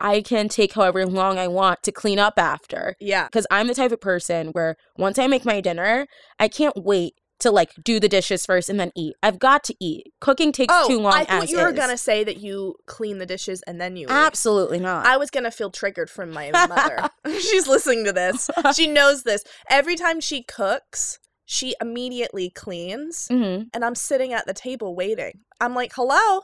[0.00, 2.96] I can take however long I want to clean up after.
[3.00, 3.26] Yeah.
[3.26, 6.06] Because I'm the type of person where once I make my dinner,
[6.38, 9.14] I can't wait to like do the dishes first and then eat.
[9.22, 10.06] I've got to eat.
[10.20, 11.12] Cooking takes Oh, too long.
[11.14, 11.76] I thought you were is.
[11.76, 14.10] gonna say that you clean the dishes and then you eat.
[14.12, 15.06] Absolutely not.
[15.06, 17.08] I was gonna feel triggered from my mother.
[17.40, 18.50] She's listening to this.
[18.74, 19.42] She knows this.
[19.70, 21.18] Every time she cooks,
[21.52, 25.40] she immediately cleans, hmm and I'm sitting at the table waiting.
[25.60, 26.42] I'm like, "Hello,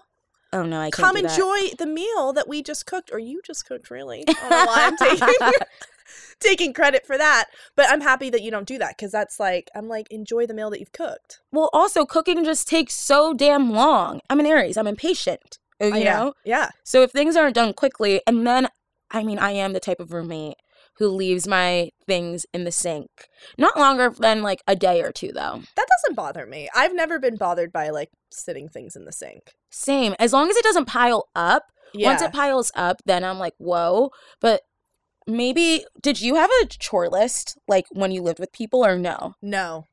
[0.53, 3.67] Oh no, I can't come enjoy the meal that we just cooked, or you just
[3.67, 5.35] cooked, really." I don't know why I'm taking
[6.41, 7.45] taking credit for that,
[7.77, 10.55] but I'm happy that you don't do that because that's like I'm like enjoy the
[10.55, 11.41] meal that you've cooked.
[11.53, 14.21] Well, also cooking just takes so damn long.
[14.29, 14.77] I'm an Aries.
[14.77, 15.59] I'm impatient.
[15.81, 16.19] You Oh, yeah.
[16.19, 16.35] know.
[16.45, 16.71] Yeah.
[16.83, 18.69] So if things aren't done quickly, and then
[19.13, 20.57] I mean, I am the type of roommate
[20.99, 23.11] who leaves my things in the sink.
[23.59, 25.63] Not longer than like a day or two, though.
[25.77, 26.69] That doesn't bother me.
[26.75, 29.53] I've never been bothered by like sitting things in the sink.
[29.71, 30.15] Same.
[30.19, 31.65] As long as it doesn't pile up.
[31.95, 32.09] Yeah.
[32.09, 34.11] Once it piles up, then I'm like, whoa.
[34.41, 34.63] But
[35.27, 39.35] maybe did you have a chore list like when you lived with people or no?
[39.43, 39.85] no.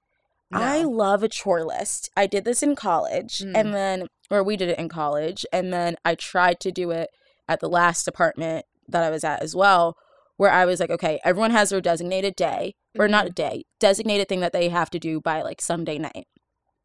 [0.51, 0.59] No.
[0.59, 2.11] I love a chore list.
[2.15, 3.53] I did this in college Mm.
[3.55, 7.09] and then or we did it in college and then I tried to do it
[7.47, 9.97] at the last apartment that I was at as well
[10.43, 13.33] where I was like, okay, everyone has their designated day or not a Mm-hmm.
[13.33, 16.27] day, designated thing that they have to do by like Sunday night.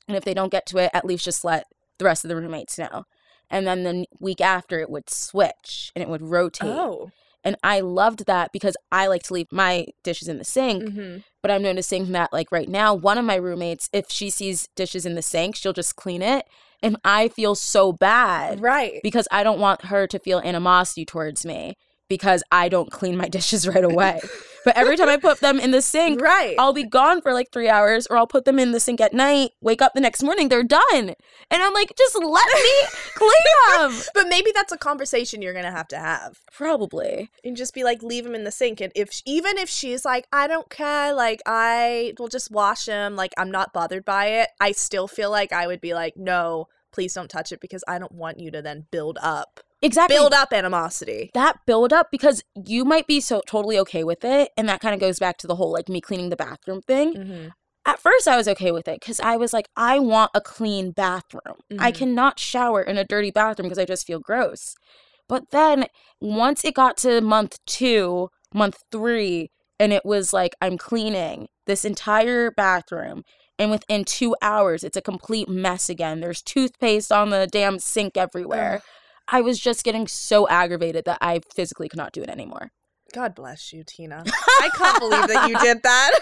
[0.07, 1.65] And if they don't get to it, at least just let
[1.99, 3.03] the rest of the roommates know.
[3.51, 6.69] And then the week after it would switch and it would rotate.
[6.71, 7.11] Oh.
[7.43, 11.19] And I loved that because I like to leave my dishes in the sink Mm-hmm.
[11.43, 15.05] but I'm noticing that like right now, one of my roommates, if she sees dishes
[15.05, 16.47] in the sink, she'll just clean it.
[16.81, 19.01] And I feel so bad Right.
[19.03, 21.77] because I don't want her to feel animosity towards me
[22.09, 24.21] because I don't clean my dishes right away.
[24.65, 26.57] but every time I put them in the sink, Right.
[26.59, 29.13] I'll be gone for like three hours or I'll put them in the sink at
[29.15, 31.15] night, wake up the next morning, they're done.
[31.51, 32.73] And I'm like, just let me
[33.15, 33.31] clean
[33.79, 34.01] them.
[34.15, 37.31] but maybe that's a conversation you're gonna have to have, Probably.
[37.45, 38.81] and just be like, leave them in the sink.
[38.81, 43.17] And if even if she's like, I don't care, like I will just wash them,
[43.17, 44.49] like I'm not bothered by it.
[44.61, 47.99] I still feel like I would be like, no, please don't touch it because I
[47.99, 50.17] don't want you to then build up, Exactly.
[50.17, 51.31] build up animosity.
[51.35, 54.95] that build up because you might be so totally okay with it and that kind
[54.95, 57.49] of goes back to the whole like me cleaning the bathroom thing Mm-hmm.
[57.87, 60.91] at first i was okay with it because i was like i want a clean
[60.91, 61.95] bathroom i Mhm.
[61.97, 64.75] cannot shower in a dirty bathroom because i just feel gross
[65.29, 65.87] but then
[66.21, 71.85] once it got to month two month three and it was like i'm cleaning this
[71.85, 73.23] entire bathroom
[73.61, 76.21] And within two hours, it's a complete mess again.
[76.21, 78.83] There's toothpaste on the damn sink everywhere.
[79.31, 82.71] I was just getting so aggravated that I physically could not do it anymore.
[83.13, 84.23] God bless you, Tina.
[84.27, 86.11] I can't believe that you did that.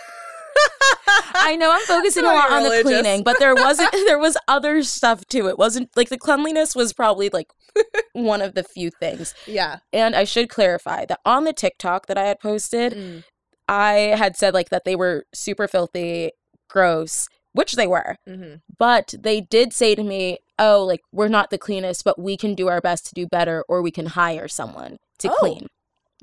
[1.34, 4.82] I know I'm focusing a lot on the cleaning, but there wasn't there was other
[4.82, 5.48] stuff too.
[5.48, 7.48] It wasn't like the cleanliness was probably like
[8.12, 9.34] one of the few things.
[9.46, 9.78] Yeah.
[9.92, 13.24] And I should clarify that on the TikTok that I had posted, Mm.
[13.68, 16.30] I had said like that they were super filthy,
[16.70, 18.16] gross, which they were.
[18.26, 22.36] hmm But they did say to me, "Oh, like we're not the cleanest, but we
[22.36, 25.36] can do our best to do better or we can hire someone to Oh.
[25.40, 25.66] clean."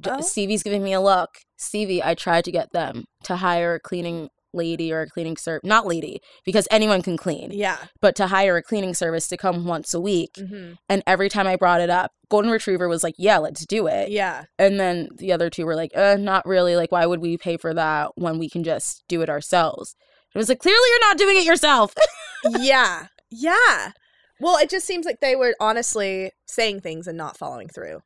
[0.05, 0.21] Oh.
[0.21, 1.29] Stevie's giving me a look.
[1.57, 5.67] Stevie, I tried to get them to hire a cleaning lady or a cleaning service,
[5.67, 7.77] not lady, because anyone can clean, Yeah.
[8.01, 10.31] but to hire a cleaning service to come once a week.
[10.37, 13.87] hmm And every time I brought it up, Golden Retriever was like, "Yeah, let's do
[13.87, 14.45] it." Yeah.
[14.59, 16.75] And then the other two were like, uh, not really.
[16.75, 19.95] Like, why would we pay for that when we can just do it ourselves?
[20.33, 21.93] It was like, clearly you're not doing it yourself.
[22.59, 23.07] yeah.
[23.29, 23.91] Yeah.
[24.39, 28.01] Well, it just seems like they were honestly saying things and not following through.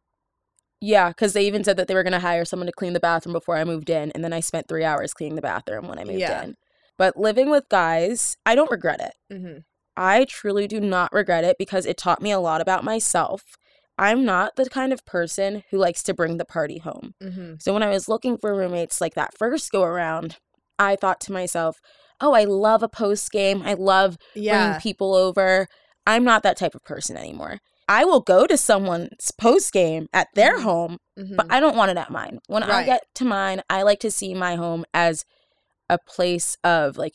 [0.81, 2.99] yeah, because they even said that they were going to hire someone to clean the
[2.99, 4.11] bathroom before I moved in.
[4.11, 6.43] And then I spent three hours cleaning the bathroom when I moved Yeah.
[6.43, 6.55] in.
[6.97, 9.35] But living with guys, I don't regret it.
[9.35, 9.57] hmm
[9.99, 13.41] I truly do not regret it because it taught me a lot about myself.
[13.97, 17.15] I'm not the kind of person who likes to bring the party home.
[17.19, 20.37] hmm So when I was looking for roommates like that first go around,
[20.77, 21.77] I thought to myself,
[22.21, 23.61] oh, I love a post game.
[23.63, 24.63] I love Yeah.
[24.65, 25.67] bringing people over.
[26.05, 27.59] I'm not that type of person anymore.
[27.89, 30.63] I will go to someone's post game at their Mhm.
[30.63, 31.35] home, Mhm.
[31.37, 32.39] but I don't want it at mine.
[32.47, 35.23] When I get to mine, I like to see my home as
[35.89, 37.13] a place of like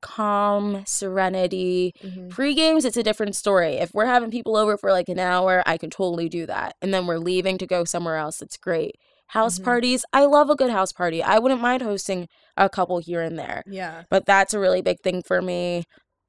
[0.00, 1.94] calm, serenity.
[2.02, 2.30] Mhm.
[2.30, 3.74] Pre games, it's a different story.
[3.74, 6.74] If we're having people over for like an hour, I can totally do that.
[6.82, 8.42] And then we're leaving to go somewhere else.
[8.42, 8.96] It's great.
[9.32, 9.64] House Mhm.
[9.64, 11.22] parties, I love a good house party.
[11.22, 14.02] I wouldn't mind hosting a couple here and there Yeah.
[14.10, 15.84] but that's a really big thing for me.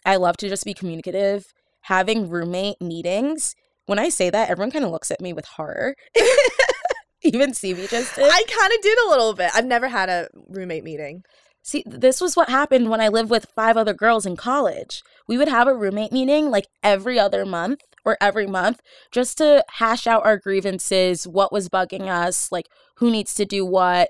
[0.05, 1.43] I love to just be communicative.
[1.87, 3.55] Having roommate meetings,
[3.87, 5.95] when I say that, everyone kind of looks at me with horror.
[7.23, 8.25] Even Stevie just did.
[8.29, 9.51] I kind of did a little bit.
[9.55, 11.23] I've never had a roommate meeting.
[11.61, 15.01] See, this was what happened when I lived with five other girls in college.
[15.27, 19.63] We would have a roommate meeting like every other month or every month just to
[19.69, 24.09] hash out our grievances, what was bugging us, like who needs to do what.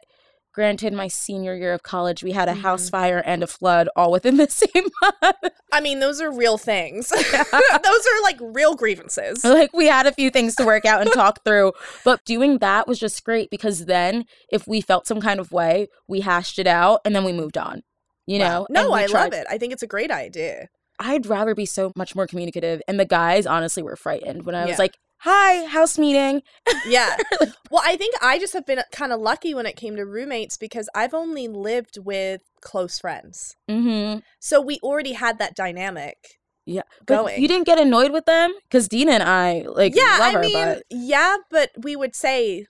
[0.53, 2.91] Granted, my senior year of college, we had a house Mhm.
[2.91, 5.51] fire and a flood all within the same month.
[5.71, 7.09] I mean, those are real things.
[7.31, 9.43] those are like real grievances.
[9.43, 11.73] like we had a few things to work out and talk through
[12.05, 15.87] but doing that was just great because then if we felt some kind of way
[16.07, 17.81] we hashed it out and then we moved on
[18.27, 19.47] you know No, I tried- love it.
[19.49, 20.67] I think it's a great idea.
[21.03, 24.61] I'd rather be so much more communicative and the guys honestly were frightened when i
[24.63, 24.67] Yeah.
[24.69, 26.41] was like hi house meeting
[26.85, 27.15] Yeah.
[27.71, 30.57] well, I think I just have been kind of lucky when it came to roommates
[30.57, 33.55] because I've only lived with close friends.
[33.71, 36.17] mm-hmm So we already had that dynamic.
[36.65, 37.41] yeah but Going.
[37.41, 40.41] you didn't get annoyed with them because dina and i like yeah, love I her
[40.41, 42.65] mean, but yeah, but we would say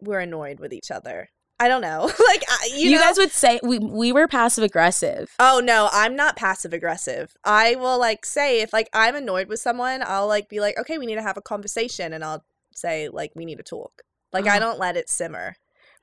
[0.00, 1.28] we're annoyed with each other.
[1.62, 2.10] I don't know.
[2.28, 3.02] like, you, you, know?
[3.02, 7.36] guys would say we, we were passive aggressive Oh no, I'm not passive aggressive.
[7.44, 10.98] I will like say if like I'm annoyed with someone, I'll like be like, okay,
[10.98, 12.44] we need to have a conversation, and I'll
[12.74, 14.02] say like we need to talk.
[14.32, 14.60] Like I Oh.
[14.60, 15.54] don't let it simmer.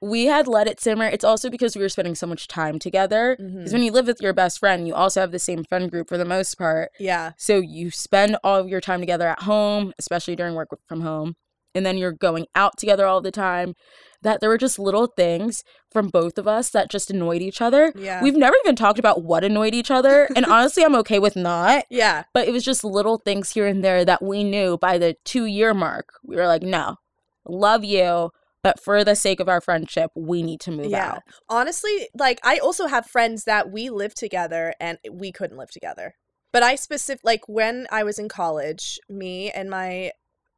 [0.01, 1.03] we had let it simmer.
[1.05, 3.35] It's also because we were spending so much time together.
[3.37, 3.73] Because Mhm.
[3.73, 6.17] when you live with your best friend, you also have the same friend group for
[6.17, 6.91] the most part.
[6.99, 11.01] Yeah, So you spend all of your time together at home, especially during work from
[11.01, 11.35] home.
[11.75, 13.75] And then you're going out together all the time.
[14.21, 17.93] That there were just little things from both of us that just annoyed each other.
[17.95, 20.27] yeah, We've never even talked about what annoyed each other.
[20.36, 21.86] And honestly, I'm okay with not.
[21.89, 25.15] yeah, But it was just little things here and there that we knew by the
[25.23, 26.10] two year mark.
[26.23, 26.97] We were like, no,
[27.45, 28.32] love you.
[28.62, 31.12] But for the sake of our friendship, we need to move yeah.
[31.12, 31.21] out.
[31.47, 36.15] Honestly, like I also have friends that we live together and we couldn't live together.
[36.51, 40.12] But I specific like when I was in college, me and my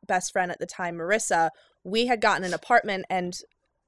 [0.07, 1.49] best friend at the time, Marissa,
[1.83, 3.37] we had gotten an apartment and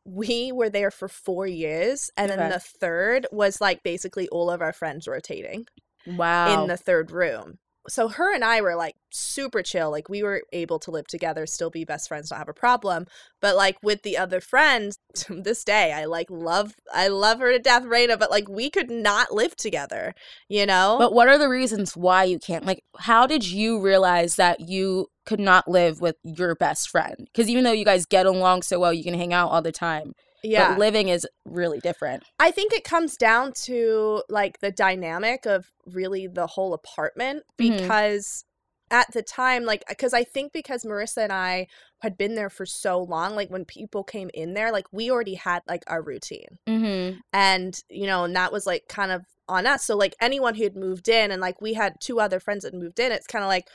[0.05, 4.61] we were there for four years, and then the third was like basically all of
[4.61, 5.65] our friends rotating
[6.05, 6.63] Wow.
[6.63, 7.59] in the third room.
[7.89, 9.91] So her and I were like super chill.
[9.91, 13.05] Like we were able to live together, still be best friends, not have a problem.
[13.41, 17.51] But like with the other friends, to this day, I like love I love her
[17.51, 20.13] to death, Raina, but like we could not live together,
[20.47, 20.95] you know?
[20.97, 22.65] But what are the reasons why you can't?
[22.65, 27.15] Like, how did you realize that you could not live with your best friend?
[27.31, 29.71] Because even though you guys get along so well, you can hang out all the
[29.71, 30.13] time.
[30.43, 30.71] yeah.
[30.71, 32.23] But living is really different.
[32.37, 37.77] I think it comes down to like the dynamic of really the whole apartment Mhm.
[37.79, 38.43] because
[38.91, 41.67] at the time, like, because I think because Marissa and I
[42.01, 45.35] had been there for so long, like when people came in there, like we already
[45.35, 46.59] had like our routine.
[46.67, 47.19] Mm-hmm.
[47.31, 49.83] And, you know, and that was like kind of on us.
[49.85, 52.73] So, like, anyone who had moved in, and like we had two other friends that
[52.73, 53.67] moved in, it's kind of like,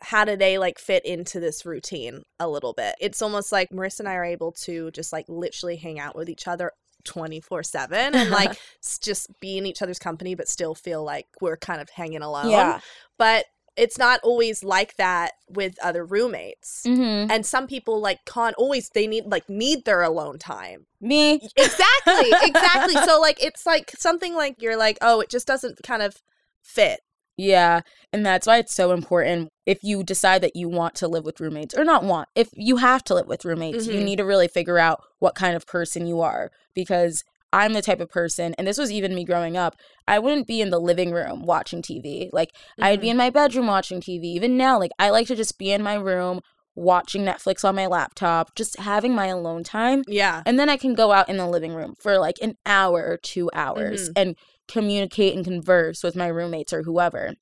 [0.00, 2.94] how do they like fit into this routine a little bit?
[3.00, 6.28] It's almost like Marissa and I are able to just like literally hang out with
[6.28, 6.72] each other
[7.04, 8.58] 24 7 and like
[9.02, 12.50] just be in each other's company, but still feel like we're kind of hanging alone.
[12.50, 12.80] Yeah.
[13.18, 16.82] But it's not always like that with other roommates.
[16.86, 17.30] Mm-hmm.
[17.30, 20.86] And some people like can't always they need like need their alone time.
[21.00, 21.34] Me.
[21.56, 22.32] Exactly.
[22.42, 22.94] exactly.
[23.08, 26.16] So like it's like something like you're like, oh, it just doesn't kind of
[26.62, 27.00] fit.
[27.38, 27.80] Yeah.
[28.12, 31.40] And that's why it's so important if you decide that you want to live with
[31.40, 34.04] roommates or not want, if you have to live with roommates, you Mhm.
[34.04, 38.00] need to really figure out what kind of person you are because I'm the type
[38.00, 39.74] of person, and this was even me growing up,
[40.06, 42.28] I wouldn't be in the living room watching TV.
[42.30, 44.24] Like, I'd be in my bedroom watching TV.
[44.34, 46.40] Even now, like, I like to just be in my room
[46.76, 50.02] watching Netflix on my laptop, just having my alone time.
[50.06, 50.42] Yeah.
[50.44, 53.16] And then I can go out in the living room for like an hour or
[53.22, 54.12] two hours Mm-hmm.
[54.16, 54.36] and
[54.68, 57.34] communicate and converse with my roommates or whoever.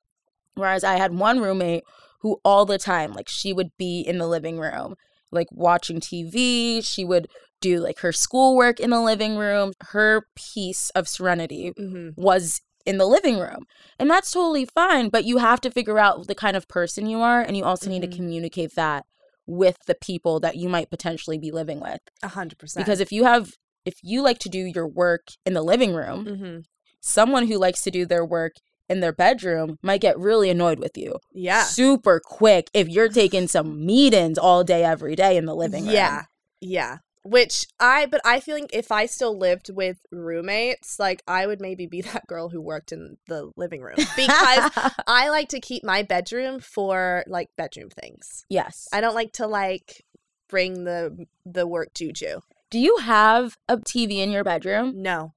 [0.55, 1.85] Whereas I had one roommate
[2.21, 4.95] who all the time, like she would be in the living room,
[5.31, 6.83] like watching TV.
[6.83, 7.29] She would
[7.61, 9.73] do like her schoolwork in the living room.
[9.91, 13.67] Her piece of serenity hmm was in the living room.
[13.99, 17.21] And that's totally fine, but you have to figure out the kind of person you
[17.21, 18.11] are and you also need Mhm.
[18.11, 19.05] to communicate that
[19.45, 21.99] with the people that you might potentially be living with.
[22.23, 22.87] A hundred percent.
[22.87, 23.51] Because if you have
[23.85, 26.59] if you like to do your work in the living room, hmm
[27.07, 28.57] someone who likes to do their work
[28.88, 31.16] in their bedroom might get really annoyed with you.
[31.33, 31.62] yeah.
[31.62, 35.95] Super quick if you're taking some meetings all day every day in the living room.
[35.95, 36.23] Yeah.
[36.61, 36.99] Yeah.
[37.25, 41.61] Which I, but I feel like if I still lived with roommates, like I would
[41.61, 44.71] maybe be that girl who worked in the living room because
[45.07, 48.45] I like to keep my bedroom for like bedroom things.
[48.49, 48.88] yes.
[48.92, 50.05] I don't like to like
[50.49, 52.40] bring the the work juju.
[52.71, 55.03] Do you have a TV in your bedroom?
[55.03, 55.35] No,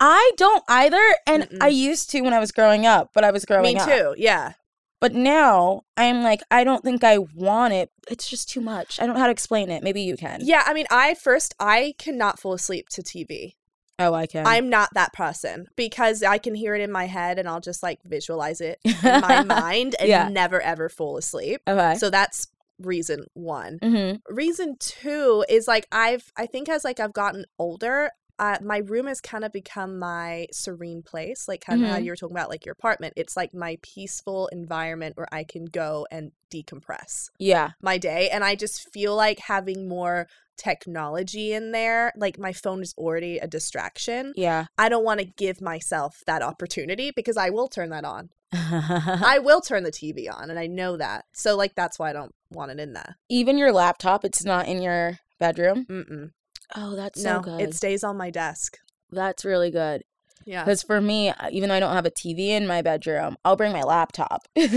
[0.00, 1.58] I don't either, and Mm-mm.
[1.60, 3.88] I used to when I was growing up, but I was growing me up.
[3.88, 4.14] too.
[4.16, 4.52] Yeah,
[5.00, 7.90] But now I'm like, I don't think I want it.
[8.10, 9.00] It's just too much.
[9.00, 9.82] I don't know how to explain it.
[9.82, 10.40] Maybe you can.
[10.42, 10.62] yeah.
[10.66, 13.54] I mean, I first I cannot fall asleep to TV.
[14.00, 14.46] Oh, I can.
[14.46, 17.82] I'm not that person because I can hear it in my head and I'll just
[17.82, 20.28] like visualize it in my mind and Yeah.
[20.28, 21.60] never ever fall asleep.
[21.66, 21.96] okay.
[21.96, 22.46] So that's
[22.80, 23.80] reason one.
[23.80, 24.32] mm-hmm.
[24.32, 29.06] Reason two is like I've I think as like I've gotten older, uh, my room
[29.06, 32.04] has kind of become my serene place, like kind of how Mhm.
[32.04, 33.14] you were talking about, like your apartment.
[33.16, 37.70] It's like my peaceful environment where I can go and decompress Yeah.
[37.82, 42.12] my day, and I just feel like having more technology in there.
[42.16, 44.32] Like my phone is already a distraction.
[44.36, 44.66] Yeah.
[44.76, 48.30] I don't want to give myself that opportunity because I will turn that on.
[48.52, 51.26] I will turn the TV on, and I know that.
[51.32, 53.16] So like that's why I don't want it in there.
[53.28, 55.86] Even your laptop, it's not in your bedroom.
[55.88, 56.30] Mm-mm.
[56.76, 57.60] Oh, that's no, so good.
[57.60, 58.78] it stays on my desk.
[59.10, 60.02] that's really good.
[60.46, 60.64] Yeah.
[60.64, 63.56] Because for me, uh, even though I don't have a TV in my bedroom, I'll
[63.56, 64.48] bring my laptop.
[64.56, 64.70] See,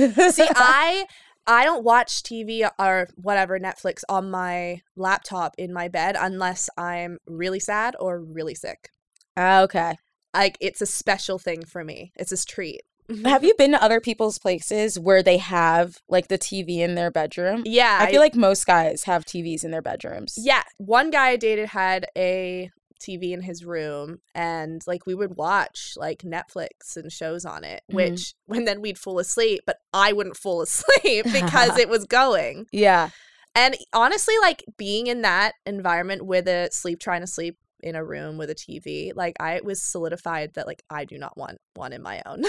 [0.55, 1.05] I
[1.47, 7.19] I don't watch TV or whatever Netflix on my laptop in my bed unless I'm
[7.25, 8.89] really sad or really sick.
[9.37, 9.95] Ah, okay.
[10.33, 12.11] Like it's a special thing for me.
[12.15, 12.81] It's a treat.
[13.25, 17.11] Have you been to other people's places where they have like the TV in their
[17.11, 17.63] bedroom?
[17.65, 20.35] Yeah, I feel like most guys have TVs in their bedrooms.
[20.37, 25.35] Yeah, one guy I dated had a TV in his room, and like we would
[25.35, 27.81] watch like Netflix and shows on it.
[27.91, 27.95] Mhm.
[27.95, 32.67] Which, when then we'd fall asleep, but I wouldn't fall asleep because it was going.
[32.71, 33.09] Yeah.
[33.53, 38.05] And honestly, like being in that environment with a sleep, trying to sleep in a
[38.05, 41.93] room with a TV, like I was solidified that like I do not want one
[41.93, 42.43] in my own.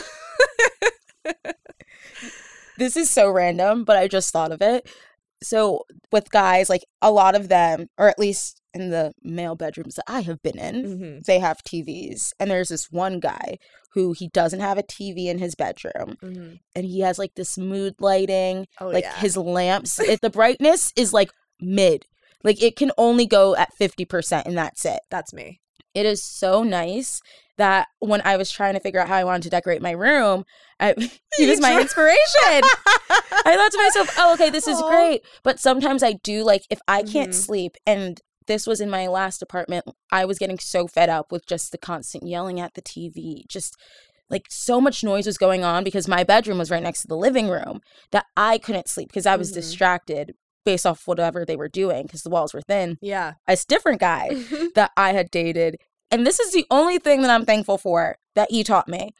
[2.78, 4.88] This is so random, but I just thought of it.
[5.42, 9.96] So, with guys, like a lot of them, or at least in the male bedrooms
[9.96, 11.18] that I have been in, mm-hmm.
[11.26, 12.32] they have TVs.
[12.38, 13.58] And there's this one guy
[13.92, 16.16] who he doesn't have a TV in his bedroom.
[16.22, 16.54] Mm-hmm.
[16.74, 19.16] And he has like this mood lighting, Oh like yeah.
[19.16, 19.98] his lamps.
[19.98, 22.06] It, the brightness is like mid.
[22.44, 25.00] Like it can only go at 50%, and that's it.
[25.10, 25.60] That's me.
[25.94, 27.20] It is so nice
[27.58, 30.44] that when I was trying to figure out how I wanted to decorate my room,
[30.80, 30.94] I,
[31.36, 32.16] he was my inspiration.
[33.44, 34.88] I thought to myself, oh, okay, this is Aw.
[34.88, 35.20] great.
[35.42, 37.34] But sometimes I do, like, if I can't Mhm.
[37.34, 41.46] sleep, and this was in my last apartment, I was getting so fed up with
[41.46, 43.44] just the constant yelling at the TV.
[43.48, 43.76] Just
[44.30, 47.16] like so much noise was going on because my bedroom was right next to the
[47.16, 47.80] living room
[48.12, 49.54] that I couldn't sleep because I was Mhm.
[49.56, 52.98] distracted based off whatever they were doing because the walls were thin.
[53.00, 53.34] yeah.
[53.48, 54.28] A different guy
[54.74, 55.76] that I had dated.
[56.10, 59.10] And this is the only thing that I'm thankful for that he taught me.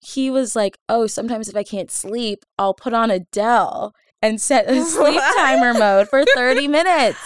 [0.00, 4.68] he was like, "Oh, sometimes if I can't sleep, I'll put on Adele and set
[4.68, 7.18] a sleep timer mode for 30 minutes."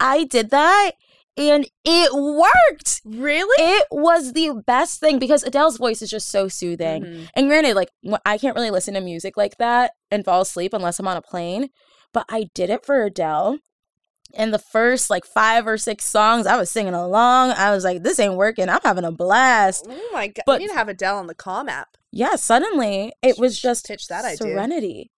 [0.00, 0.92] I did that
[1.36, 3.00] and it worked.
[3.04, 3.64] Really?
[3.64, 7.04] It was the best thing because Adele's voice is just so soothing.
[7.04, 7.28] Mhm.
[7.34, 7.88] And granted, like
[8.26, 11.22] I can't really listen to music like that and fall asleep unless I'm on a
[11.22, 11.68] plane.
[12.12, 13.58] But I did it for Adele.
[14.34, 17.50] And the first like five or six songs, I was singing along.
[17.50, 18.68] I was like, this ain't working.
[18.68, 19.86] I'm having a blast.
[19.88, 20.42] Oh my god!
[20.46, 21.96] But- you need to have Adele on the Calm app.
[22.12, 24.36] Yeah, suddenly it was just pitch that idea.
[24.38, 25.10] serenity.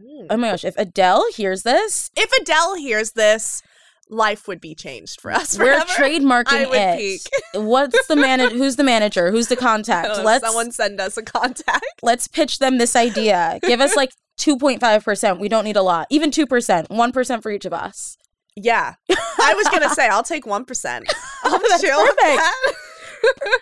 [0.00, 0.26] Mm.
[0.30, 3.62] Oh my gosh, if Adele hears this, If Adele hears this,
[4.10, 5.58] life would be changed for us.
[5.58, 6.98] we're trademarking it.
[6.98, 7.22] peak.
[7.54, 8.54] What's the manager?
[8.56, 9.30] Who's the manager?
[9.30, 10.08] Who's the contact?
[10.12, 11.84] Oh, Let's someone send us a contact.
[12.02, 13.58] let's pitch them this idea.
[13.62, 15.38] Give us like 2.5%.
[15.38, 16.06] We don't need a lot.
[16.10, 16.46] Even 2%.
[16.88, 18.16] 1% for each of us.
[18.60, 21.04] Yeah, I was gonna say I'll take one percent.
[21.44, 22.42] I'll That's chill perfect.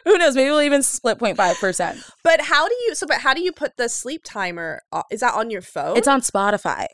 [0.05, 0.35] Who knows?
[0.35, 2.11] Maybe we'll even split 0.5%.
[2.25, 2.95] But how do you?
[2.95, 4.81] So, but how do you put the sleep timer?
[4.91, 5.99] Uh, is that on your phone?
[5.99, 6.87] It's on Spotify.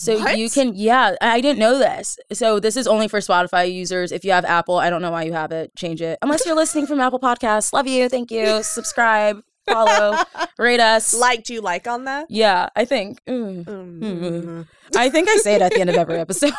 [0.00, 2.18] So you can, yeah, I didn't know this.
[2.32, 4.12] So this is only for Spotify users.
[4.12, 5.76] If you have Apple, I don't know why you have it.
[5.76, 6.18] Change it.
[6.22, 7.70] Unless you're listening from Apple Podcasts.
[7.74, 8.08] Love you.
[8.08, 8.62] Thank you.
[8.62, 10.16] Subscribe, follow,
[10.58, 11.12] rate us.
[11.12, 11.44] like.
[11.44, 12.28] Do you like on that?
[12.30, 13.22] yeah, I think.
[13.26, 13.62] mm.
[13.64, 14.66] Mm.
[14.96, 16.54] I think I say it at the end of every episode.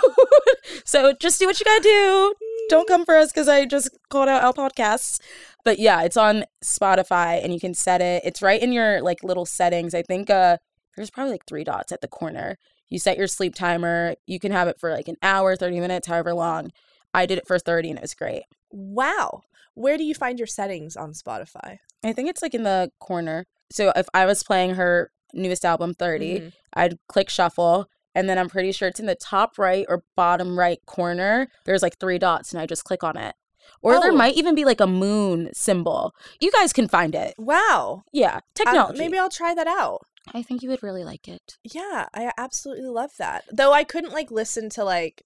[0.85, 2.35] so just do what you gotta do.
[2.69, 5.19] Don't come for us because I just called out our podcasts.
[5.65, 8.21] But yeah, it's on Spotify and you can set it.
[8.23, 9.95] It's right in your like little settings.
[9.95, 10.57] I think uh
[10.95, 12.57] there's probably like three dots at the corner.
[12.91, 14.15] You set your sleep timer.
[14.27, 16.71] You can have it for like an hour, 30 minutes, however long.
[17.13, 18.43] I did it for 30 and it was great.
[18.69, 19.41] Wow.
[19.73, 21.79] Where do you find your settings on Spotify?
[22.03, 23.45] I think it's like in the corner.
[23.71, 26.53] So if I was playing her newest album 30, Mhm.
[26.73, 30.59] I'd click shuffle and then I'm pretty sure it's in the top right or bottom
[30.59, 31.47] right corner.
[31.65, 33.35] There's like three dots and I just click on it.
[33.81, 34.15] Or there Oh.
[34.15, 36.13] might even be like a moon symbol.
[36.41, 37.35] You guys can find it.
[37.37, 38.03] Wow.
[38.11, 38.99] Yeah, Um, technology.
[38.99, 40.01] maybe I'll try that out.
[40.33, 41.57] I think you would really like it.
[41.63, 43.45] Yeah, I absolutely love that.
[43.51, 45.23] Though I couldn't like listen to like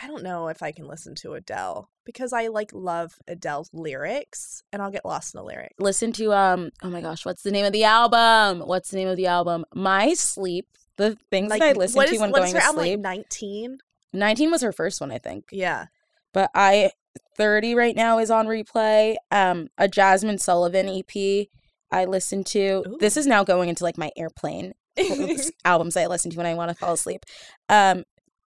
[0.00, 4.62] I don't know if I can listen to Adele because I like love Adele's lyrics
[4.72, 5.74] and I'll get lost in the lyrics.
[5.78, 8.60] Listen to um oh my gosh, what's the name of the album?
[8.60, 9.64] What's the name of the album?
[9.74, 10.68] My Sleep.
[10.96, 13.00] The things Like that I listen to when what going to album, sleep.
[13.00, 13.78] 19?
[14.14, 15.44] 19 was her first one, I think.
[15.52, 15.86] Yeah.
[16.32, 16.92] But I
[17.36, 19.16] 30 right now is on replay.
[19.30, 21.48] Um a Jazmine Sullivan EP
[21.90, 22.84] I listen to.
[23.00, 24.72] This is now going into like my airplane
[25.64, 27.24] albums I listen to when I want to fall asleep.
[27.68, 28.04] Um,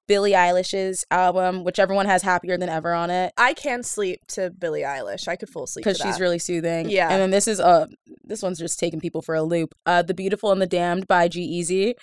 [0.07, 4.49] Billie Eilish's album, whichever one has "Happier Than Ever" on it, I can sleep to
[4.49, 5.27] Billie Eilish.
[5.27, 6.89] I could fall asleep because she's really soothing.
[6.89, 7.09] Yeah.
[7.11, 7.85] and then this is uh
[8.23, 9.75] this one's just taking people for a loop.
[9.85, 11.93] Uh, "The Beautiful and the Damned" by G-Eazy.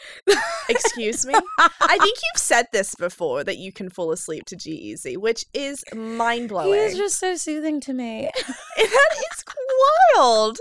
[0.69, 1.35] Excuse me.
[1.59, 5.83] I think you've said this before that you can fall asleep to G-Eazy, which is
[5.93, 6.79] mind he blowing.
[6.79, 8.31] is just so soothing to me.
[8.77, 9.45] that is
[10.17, 10.59] wild.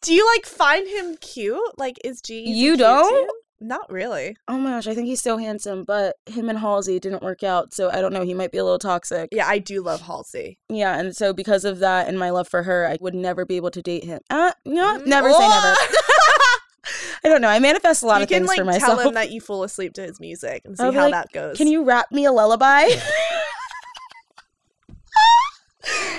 [0.00, 1.78] Do you like find him cute?
[1.78, 2.50] Like, is G?
[2.50, 3.30] You don't?
[3.60, 4.36] Not really.
[4.46, 7.74] Oh my gosh, I think he's so handsome, but him and Halsey didn't work out,
[7.74, 8.22] so I don't know.
[8.22, 9.30] He might be a little toxic.
[9.32, 10.58] Yeah, I do love Halsey.
[10.68, 13.56] Yeah, and so because of that and my love for her, I would never be
[13.56, 14.20] able to date him.
[14.30, 15.74] Uh, no, never say never.
[17.24, 17.48] I don't know.
[17.48, 18.98] I manifest a lot you of can things like for myself.
[18.98, 21.32] tell him that you fall asleep to his music and see I'll how like, that
[21.32, 21.56] goes.
[21.56, 22.88] Can you rap me a lullaby?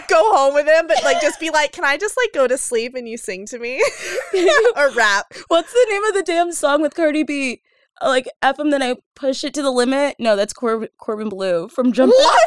[0.07, 2.57] go home with him, but like just be like, "Can I just like go to
[2.57, 3.81] sleep and you sing to me?"
[4.75, 5.33] or rap.
[5.47, 7.61] What's the name of the damn song with Cardi B?
[8.01, 10.15] Like F him, then I push it to the limit.
[10.19, 12.13] No, that's Cor- Corbin Bleu from Jump.
[12.15, 12.39] What?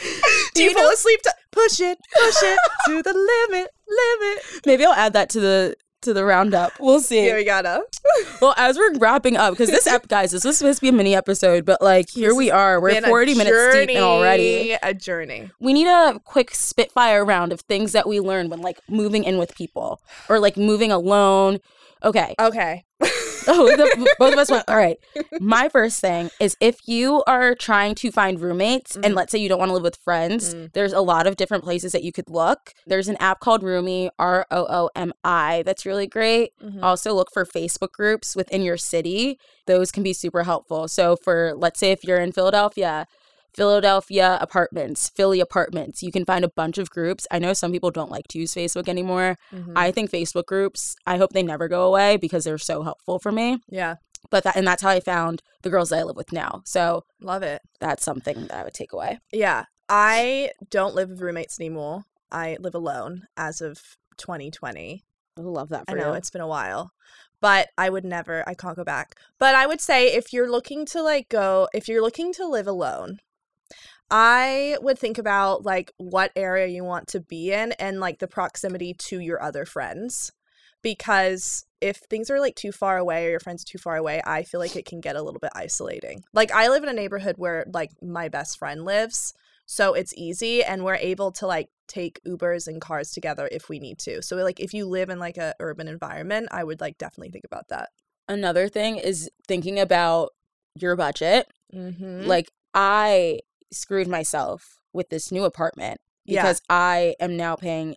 [0.54, 4.42] Do you, you fall know- asleep to push it, push it to the limit, limit?
[4.66, 6.72] Maybe I'll add that to the to the roundup.
[6.80, 7.20] We'll see.
[7.20, 7.82] Here we gotta.
[8.40, 10.92] Well, as we're wrapping up, because this ep, guys, this was supposed to be a
[10.92, 12.80] mini episode, but like here we are.
[12.80, 14.72] We're a 40 minutes deep already.
[14.82, 15.50] A journey.
[15.60, 19.36] We need a quick spitfire round of things that we learned when like moving in
[19.36, 21.58] with people or like moving alone.
[22.02, 22.34] Okay.
[22.40, 22.84] Okay.
[23.48, 24.64] Oh, the, both of us went.
[24.68, 24.96] All right.
[25.40, 29.06] My first thing is if you are trying to find roommates, Mhm.
[29.06, 30.72] and let's say you don't want to live with friends, Mm.
[30.72, 32.72] there's a lot of different places that you could look.
[32.86, 36.52] There's an app called Roomi, R O O M I, that's really great.
[36.62, 36.82] Mhm.
[36.82, 39.38] Also, look for Facebook groups within your city.
[39.66, 40.88] Those can be super helpful.
[40.88, 43.06] So, for let's say if you're in Philadelphia,
[43.54, 47.26] Philadelphia apartments, Philly apartments, you can find a bunch of groups.
[47.30, 49.36] I know some people don't like to use Facebook anymore.
[49.52, 49.72] Mhm.
[49.76, 53.32] I think Facebook groups, I hope they never go away because they're so helpful for
[53.32, 53.58] me.
[53.68, 53.96] yeah,
[54.30, 56.62] But that, and that's how I found the girls that I live with now.
[56.64, 57.62] So, love it.
[57.80, 59.18] that's something that I would take away.
[59.32, 62.04] Yeah, I don't live with roommates anymore.
[62.30, 65.02] I live alone as of 2020.
[65.36, 66.14] I love that for I know you.
[66.18, 66.92] it's been a while,
[67.40, 68.44] but I would never.
[68.48, 69.16] I can't go back.
[69.38, 72.66] But I would say if you're looking to like go, if you're looking to live
[72.66, 73.20] alone,
[74.10, 78.26] I would think about like what area you want to be in and like the
[78.28, 80.32] proximity to your other friends.
[80.82, 84.20] because if things are like too far away or your friends are too far away,
[84.24, 86.22] I feel like it can get a little bit isolating.
[86.32, 89.32] Like I live in a neighborhood where like my best friend lives,
[89.66, 93.78] so it's easy and we're able to like take Ubers and cars together if we
[93.78, 94.22] need to.
[94.22, 97.44] So like if you live in like a urban environment, I would like definitely think
[97.44, 97.90] about that.
[98.28, 100.30] Another thing is thinking about
[100.74, 101.46] your budget.
[101.74, 102.26] Mm-hmm.
[102.26, 103.40] Like I
[103.72, 106.42] screwed myself with this new apartment Yeah.
[106.42, 107.96] because I am now paying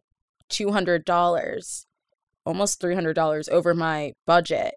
[0.49, 1.85] two hundred dollars,
[2.45, 4.75] almost three hundred dollars over my budget.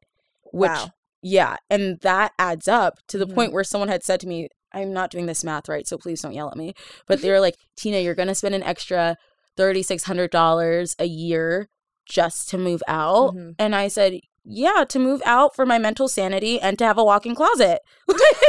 [0.53, 0.90] Which Wow.
[1.22, 3.34] yeah, and that adds up to the Mhm.
[3.34, 6.22] point where someone had said to me, "I'm not doing this math right, so please
[6.22, 6.72] don't yell at me."
[7.07, 9.16] But they were like, "Tina, you're gonna spend an extra
[9.57, 11.68] thirty six hundred dollars a year
[12.07, 13.55] just to move out," Mhm.
[13.59, 14.20] and I said.
[14.49, 17.80] Yeah, to move out for my mental sanity and to have a walk-in closet.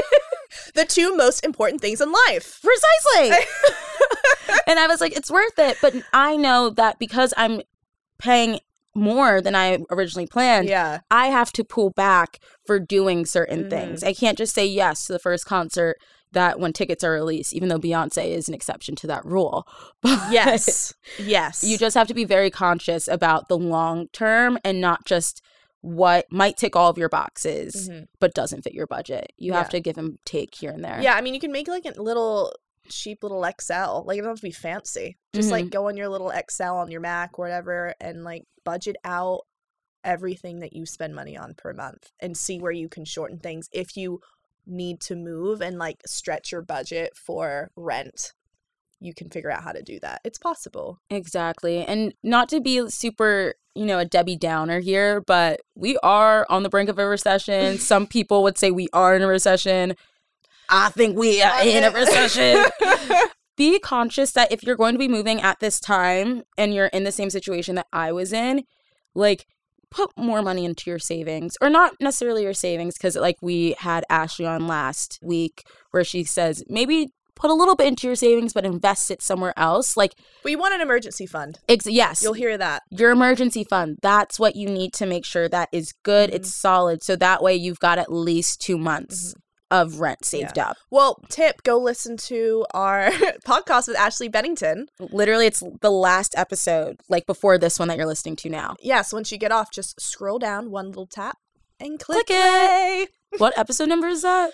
[0.77, 2.61] the two most important things in life.
[2.63, 3.45] Precisely.
[4.67, 5.77] and I was like, it's worth it.
[5.81, 7.61] But I know that because I'm
[8.19, 8.59] paying
[8.95, 10.99] more than I originally planned, yeah.
[11.11, 13.69] I have to pull back for doing certain Mhm.
[13.69, 14.03] things.
[14.03, 15.97] I can't just say yes to the first concert
[16.31, 19.67] that when tickets are released, even though Beyonce is an exception to that rule.
[20.01, 20.93] But Yes.
[21.19, 21.63] yes.
[21.63, 25.41] you just have to be very conscious about the long term and not just
[25.81, 28.07] what might tick all of your boxes Mhm.
[28.19, 29.31] but doesn't fit your budget.
[29.37, 30.99] You have to give and take here and there.
[31.01, 32.53] Yeah, I mean, you can make like a little
[32.89, 34.03] cheap little Excel.
[34.05, 35.17] Like, it doesn't have to be fancy.
[35.33, 38.95] Just like go on your little Excel on your Mac or whatever and like budget
[39.03, 39.41] out
[40.03, 43.67] everything that you spend money on per month and see where you can shorten things
[43.73, 44.21] if you
[44.65, 48.33] need to move and like stretch your budget for rent.
[48.99, 50.21] You can figure out how to do that.
[50.23, 50.99] It's possible.
[51.09, 51.83] Exactly.
[51.85, 56.63] And not to be super, you know, a Debbie Downer here, but we are on
[56.63, 57.77] the brink of a recession.
[57.79, 59.95] Some people would say we are in a recession.
[60.69, 62.65] I think we are in a recession.
[63.57, 67.03] be conscious that if you're going to be moving at this time and you're in
[67.03, 68.63] the same situation that I was in,
[69.15, 69.47] like
[69.89, 74.05] put more money into your savings or not necessarily your savings because like we had
[74.09, 78.51] Ashley on last week where she says maybe put a little bit into your savings
[78.53, 80.13] but invest it somewhere else like
[80.43, 81.59] But you want an emergency fund.
[81.69, 82.83] ex- yes You'll hear that.
[82.89, 86.35] your emergency fund that's what you need to make sure that is good mm-hmm.
[86.37, 89.39] it's solid so that way you've got at least two months mm-hmm.
[89.79, 93.09] of rent saved up Well, tip go listen to our
[93.45, 94.87] podcast with Ashley Bennington.
[94.99, 99.13] literally it's the last episode like before this one that you're listening to now Yes,
[99.13, 101.37] once you get off, just scroll down one little tap
[101.79, 103.09] and click, Click it.
[103.37, 104.51] what episode number is that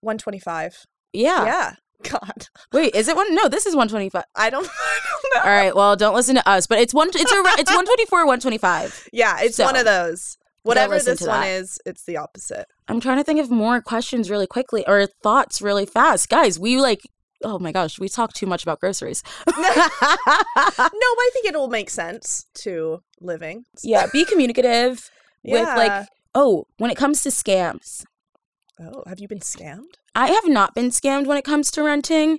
[0.00, 0.86] 125.
[1.12, 1.44] yeah.
[1.44, 1.72] Yeah.
[2.10, 2.48] God.
[2.72, 5.00] wait is it one no this is 125 I don't, I
[5.32, 5.50] don't know.
[5.50, 8.26] all right well don't listen to us but it's one it's around it's 124 or
[8.26, 10.36] 125 Yeah, it's one of those.
[10.64, 11.48] Whatever this one that.
[11.48, 12.66] is, it's the opposite.
[12.88, 16.80] i'm trying to think of more questions really quickly or thoughts really fast guys we
[16.80, 17.00] like
[17.44, 19.64] oh my gosh we talk too much about groceries no, but
[21.26, 23.64] I think it will make sense to living.
[23.82, 25.10] yeah be communicative
[25.44, 28.04] with like oh when it comes to scams
[28.80, 29.94] Oh, have you been scammed?
[30.14, 32.38] I have not been scammed when it comes to renting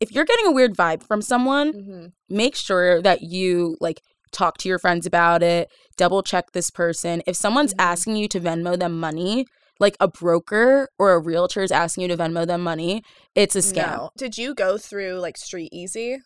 [0.00, 2.06] if you're getting a weird vibe from someone Mm-hmm.
[2.28, 4.00] make sure that you like
[4.32, 7.82] talk to your friends about it double check this person if someone's Mhm.
[7.92, 9.46] asking you to venmo them money
[9.80, 13.02] like a broker or a realtor is asking you to venmo them money
[13.34, 14.10] it's a scam No.
[14.16, 16.18] Did you go through like StreetEasy?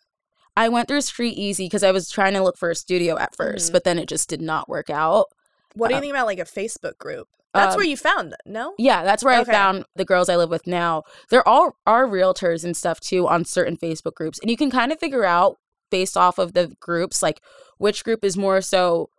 [0.57, 3.69] i went through StreetEasy because i was trying to look for a studio at 1st
[3.69, 3.71] Mhm.
[3.73, 5.27] but then it just did not work out
[5.75, 7.27] What do you Uh, think about like a Facebook group?
[7.53, 8.73] That's um, where you found it, no?
[8.77, 9.51] Yeah, that's where Okay.
[9.51, 11.03] I found the girls I live with now.
[11.29, 14.39] They're all are realtors and stuff too on certain Facebook groups.
[14.39, 15.57] And you can kind of figure out
[15.89, 17.41] based off of the groups like
[17.79, 19.09] which group is more so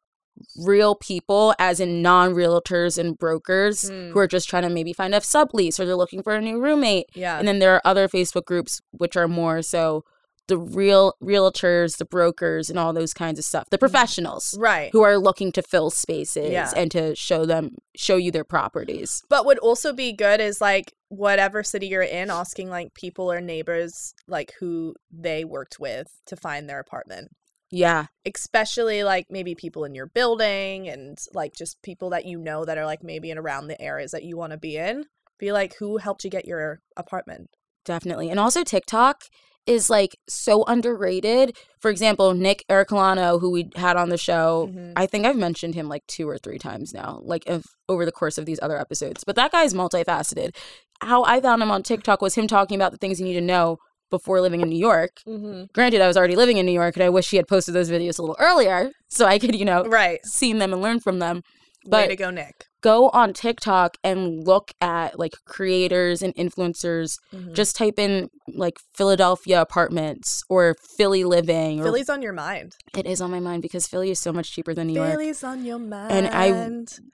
[0.57, 4.13] real people as in non-realtors and brokers Mm.
[4.13, 6.61] who are just trying to maybe find a sublease or they're looking for a new
[6.61, 7.07] roommate.
[7.15, 7.39] Yeah.
[7.39, 10.05] And then there are other Facebook groups which are more so
[10.49, 13.71] the real realtors, the brokers and all those kinds of stuff.
[13.71, 13.81] The mm.
[13.81, 14.91] professionals right.
[14.93, 16.73] who are looking to fill spaces Yeah.
[16.77, 19.23] and to show them show you their properties.
[19.29, 23.41] But would also be good is like whatever city you're in, asking like people or
[23.41, 27.31] neighbors like who they worked with to find their apartment.
[27.71, 28.07] Yeah.
[28.27, 32.79] Especially like maybe people in your building and like just people that you know that
[32.79, 35.05] are like maybe in around the areas that you want to be in.
[35.39, 37.51] Be like, who helped you get your apartment?
[37.85, 38.29] Definitely.
[38.29, 39.25] And also TikTok
[39.67, 41.57] is like so underrated.
[41.81, 44.93] For example, Nick Ercolano, who we had on the show, Mhm.
[44.97, 48.13] I think I've mentioned him like two or three times now, like if, over the
[48.13, 49.23] course of these other episodes.
[49.25, 50.55] But that guy's multifaceted.
[51.03, 53.41] How I found him on TikTok was him talking about the things you need to
[53.41, 53.79] know
[54.11, 55.21] before living in New York.
[55.27, 55.65] Mm-hmm.
[55.73, 57.91] Granted, I was already living in New York and I wish he had posted those
[57.91, 60.19] videos a little earlier so I could, you know, Right.
[60.27, 61.43] seen them and learn from them.
[61.87, 62.67] Way But to go, Nick.
[62.83, 67.17] go on TikTok and look at like creators and influencers.
[67.33, 67.55] Mhm.
[67.55, 71.81] Just type in like Philadelphia apartments or Philly living.
[71.81, 72.75] Or Philly's on your mind.
[72.97, 75.11] it is on my mind because Philly is so much cheaper than New York.
[75.11, 76.13] Philly's on your mind.
[76.13, 76.51] And I-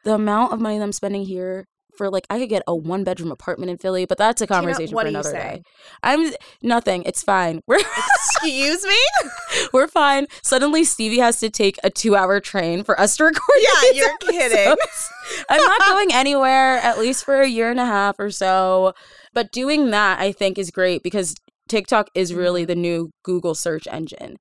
[0.05, 1.67] The amount of money that I'm spending here
[1.97, 4.61] for like I could get a one bedroom apartment in Philly, but that's a Tina,
[4.61, 5.63] conversation what for another day.
[6.03, 6.33] I'm
[6.63, 7.03] nothing.
[7.05, 7.61] It's fine.
[7.67, 7.79] We're
[8.17, 8.99] Excuse me?
[9.73, 10.27] we're fine.
[10.43, 13.43] Suddenly Stevie has to take a two hour train for us to record.
[13.61, 14.75] Yeah, you're kidding.
[15.49, 18.95] I'm not going anywhere at least for a year and a half or so.
[19.33, 21.35] But doing that I think is great because
[21.69, 24.37] TikTok is really the new Google search engine.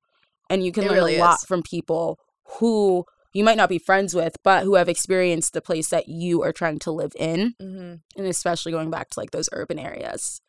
[0.48, 0.92] And you can Mm-hmm.
[0.92, 1.44] It learn really a lot is.
[1.44, 2.18] from people
[2.60, 3.04] who
[3.36, 6.52] you might not be friends with, but who have experienced the place that you are
[6.52, 7.54] trying to live in.
[7.60, 10.40] hmm And especially going back to like those urban areas.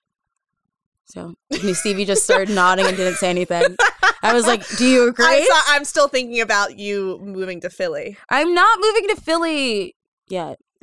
[1.05, 1.35] So
[1.73, 3.77] Stevie just started nodding and didn't say anything.
[4.21, 7.69] I was like, "Do you agree?" I'm, so- I'm still thinking about you moving to
[7.69, 8.17] Philly.
[8.29, 9.95] I'm not moving to Philly
[10.27, 10.59] yet.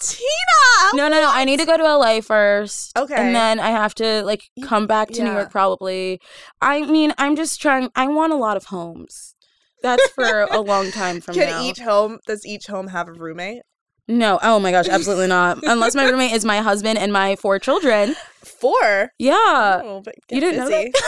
[0.00, 0.94] Tina!
[0.94, 1.28] No, no, no.
[1.30, 2.96] I need to go to LA first.
[2.96, 3.14] Okay.
[3.16, 5.32] And then I have to like come back to New.
[5.32, 6.20] York probably.
[6.60, 9.34] I mean, I'm just trying I want a lot of homes.
[9.82, 11.62] That's for a long time from Can now.
[11.62, 13.62] each home, does each home have a roommate?
[14.10, 15.58] no, oh my gosh, absolutely not.
[15.62, 18.16] Unless my roommate is my husband and my four children.
[18.42, 19.12] Four?
[19.18, 19.34] Yeah.
[19.36, 20.92] oh, you didn't know busy.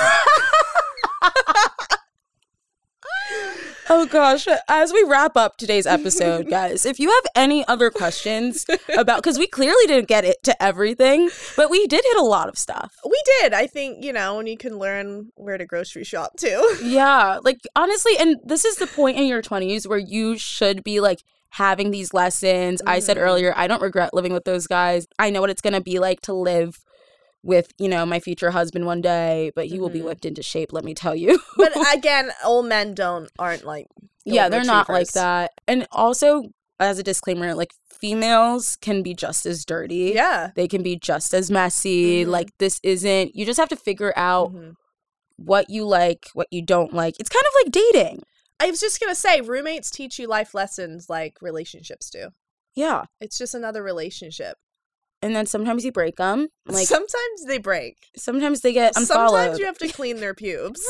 [3.92, 8.64] Oh gosh, as we wrap up today's episode, guys, if you have any other questions
[8.96, 12.48] about because we clearly didn't get it to everything, but we did hit a lot
[12.48, 12.94] of stuff.
[13.04, 13.52] We did.
[13.52, 16.76] I think, you know, and you can learn where to grocery shop too.
[16.82, 21.00] Yeah, like honestly, and this is the point in your 20s where you should be
[21.00, 22.80] like having these lessons.
[22.86, 23.22] I said Mhm.
[23.22, 25.06] earlier, I don't regret living with those guys.
[25.18, 26.78] I know what it's going to be like to live
[27.42, 30.04] with, you know, my future husband one day, but he will be Mhm.
[30.04, 31.40] whipped into shape, let me tell you.
[31.56, 33.86] but again, old men don't aren't like
[34.24, 35.50] yeah, they're not like that.
[35.66, 36.44] And also,
[36.78, 40.12] as a disclaimer, like females can be just as dirty.
[40.14, 40.50] Yeah.
[40.54, 42.24] They can be just as messy.
[42.24, 42.28] Mhm.
[42.28, 44.74] Like this isn't you just have to figure out Mhm.
[45.36, 47.14] what you like, what you don't like.
[47.18, 48.22] It's kind of like dating.
[48.60, 52.28] I was just gonna say, roommates teach you life lessons like relationships do.
[52.74, 53.04] Yeah.
[53.20, 54.56] It's just another relationship.
[55.22, 56.48] And then sometimes you break them.
[56.66, 57.96] Like sometimes they break.
[58.16, 59.30] sometimes they get unfollowed.
[59.30, 60.80] Sometimes you have to clean their pubes.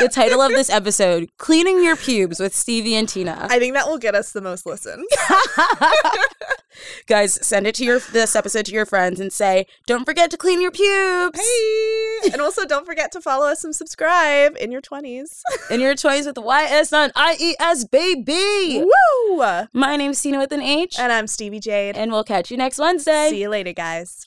[0.00, 3.48] the title of this episode, Cleaning Your Pubes with Stevie and Tina.
[3.50, 5.06] I think that will get us the most listens.
[7.06, 10.36] Guys, send it to your this episode to your friends and say, "Don't forget to
[10.36, 12.30] clean your pubes Hey!
[12.32, 15.42] And also, don't forget to follow us and subscribe in your 20s.
[15.70, 19.44] in your 20s with the YS not IES baby." Woo!
[19.72, 21.96] My name's Tina with an H, And I'm Stevie Jade.
[21.96, 23.28] and we'll catch you next Wednesday.
[23.30, 24.26] See you later, guys.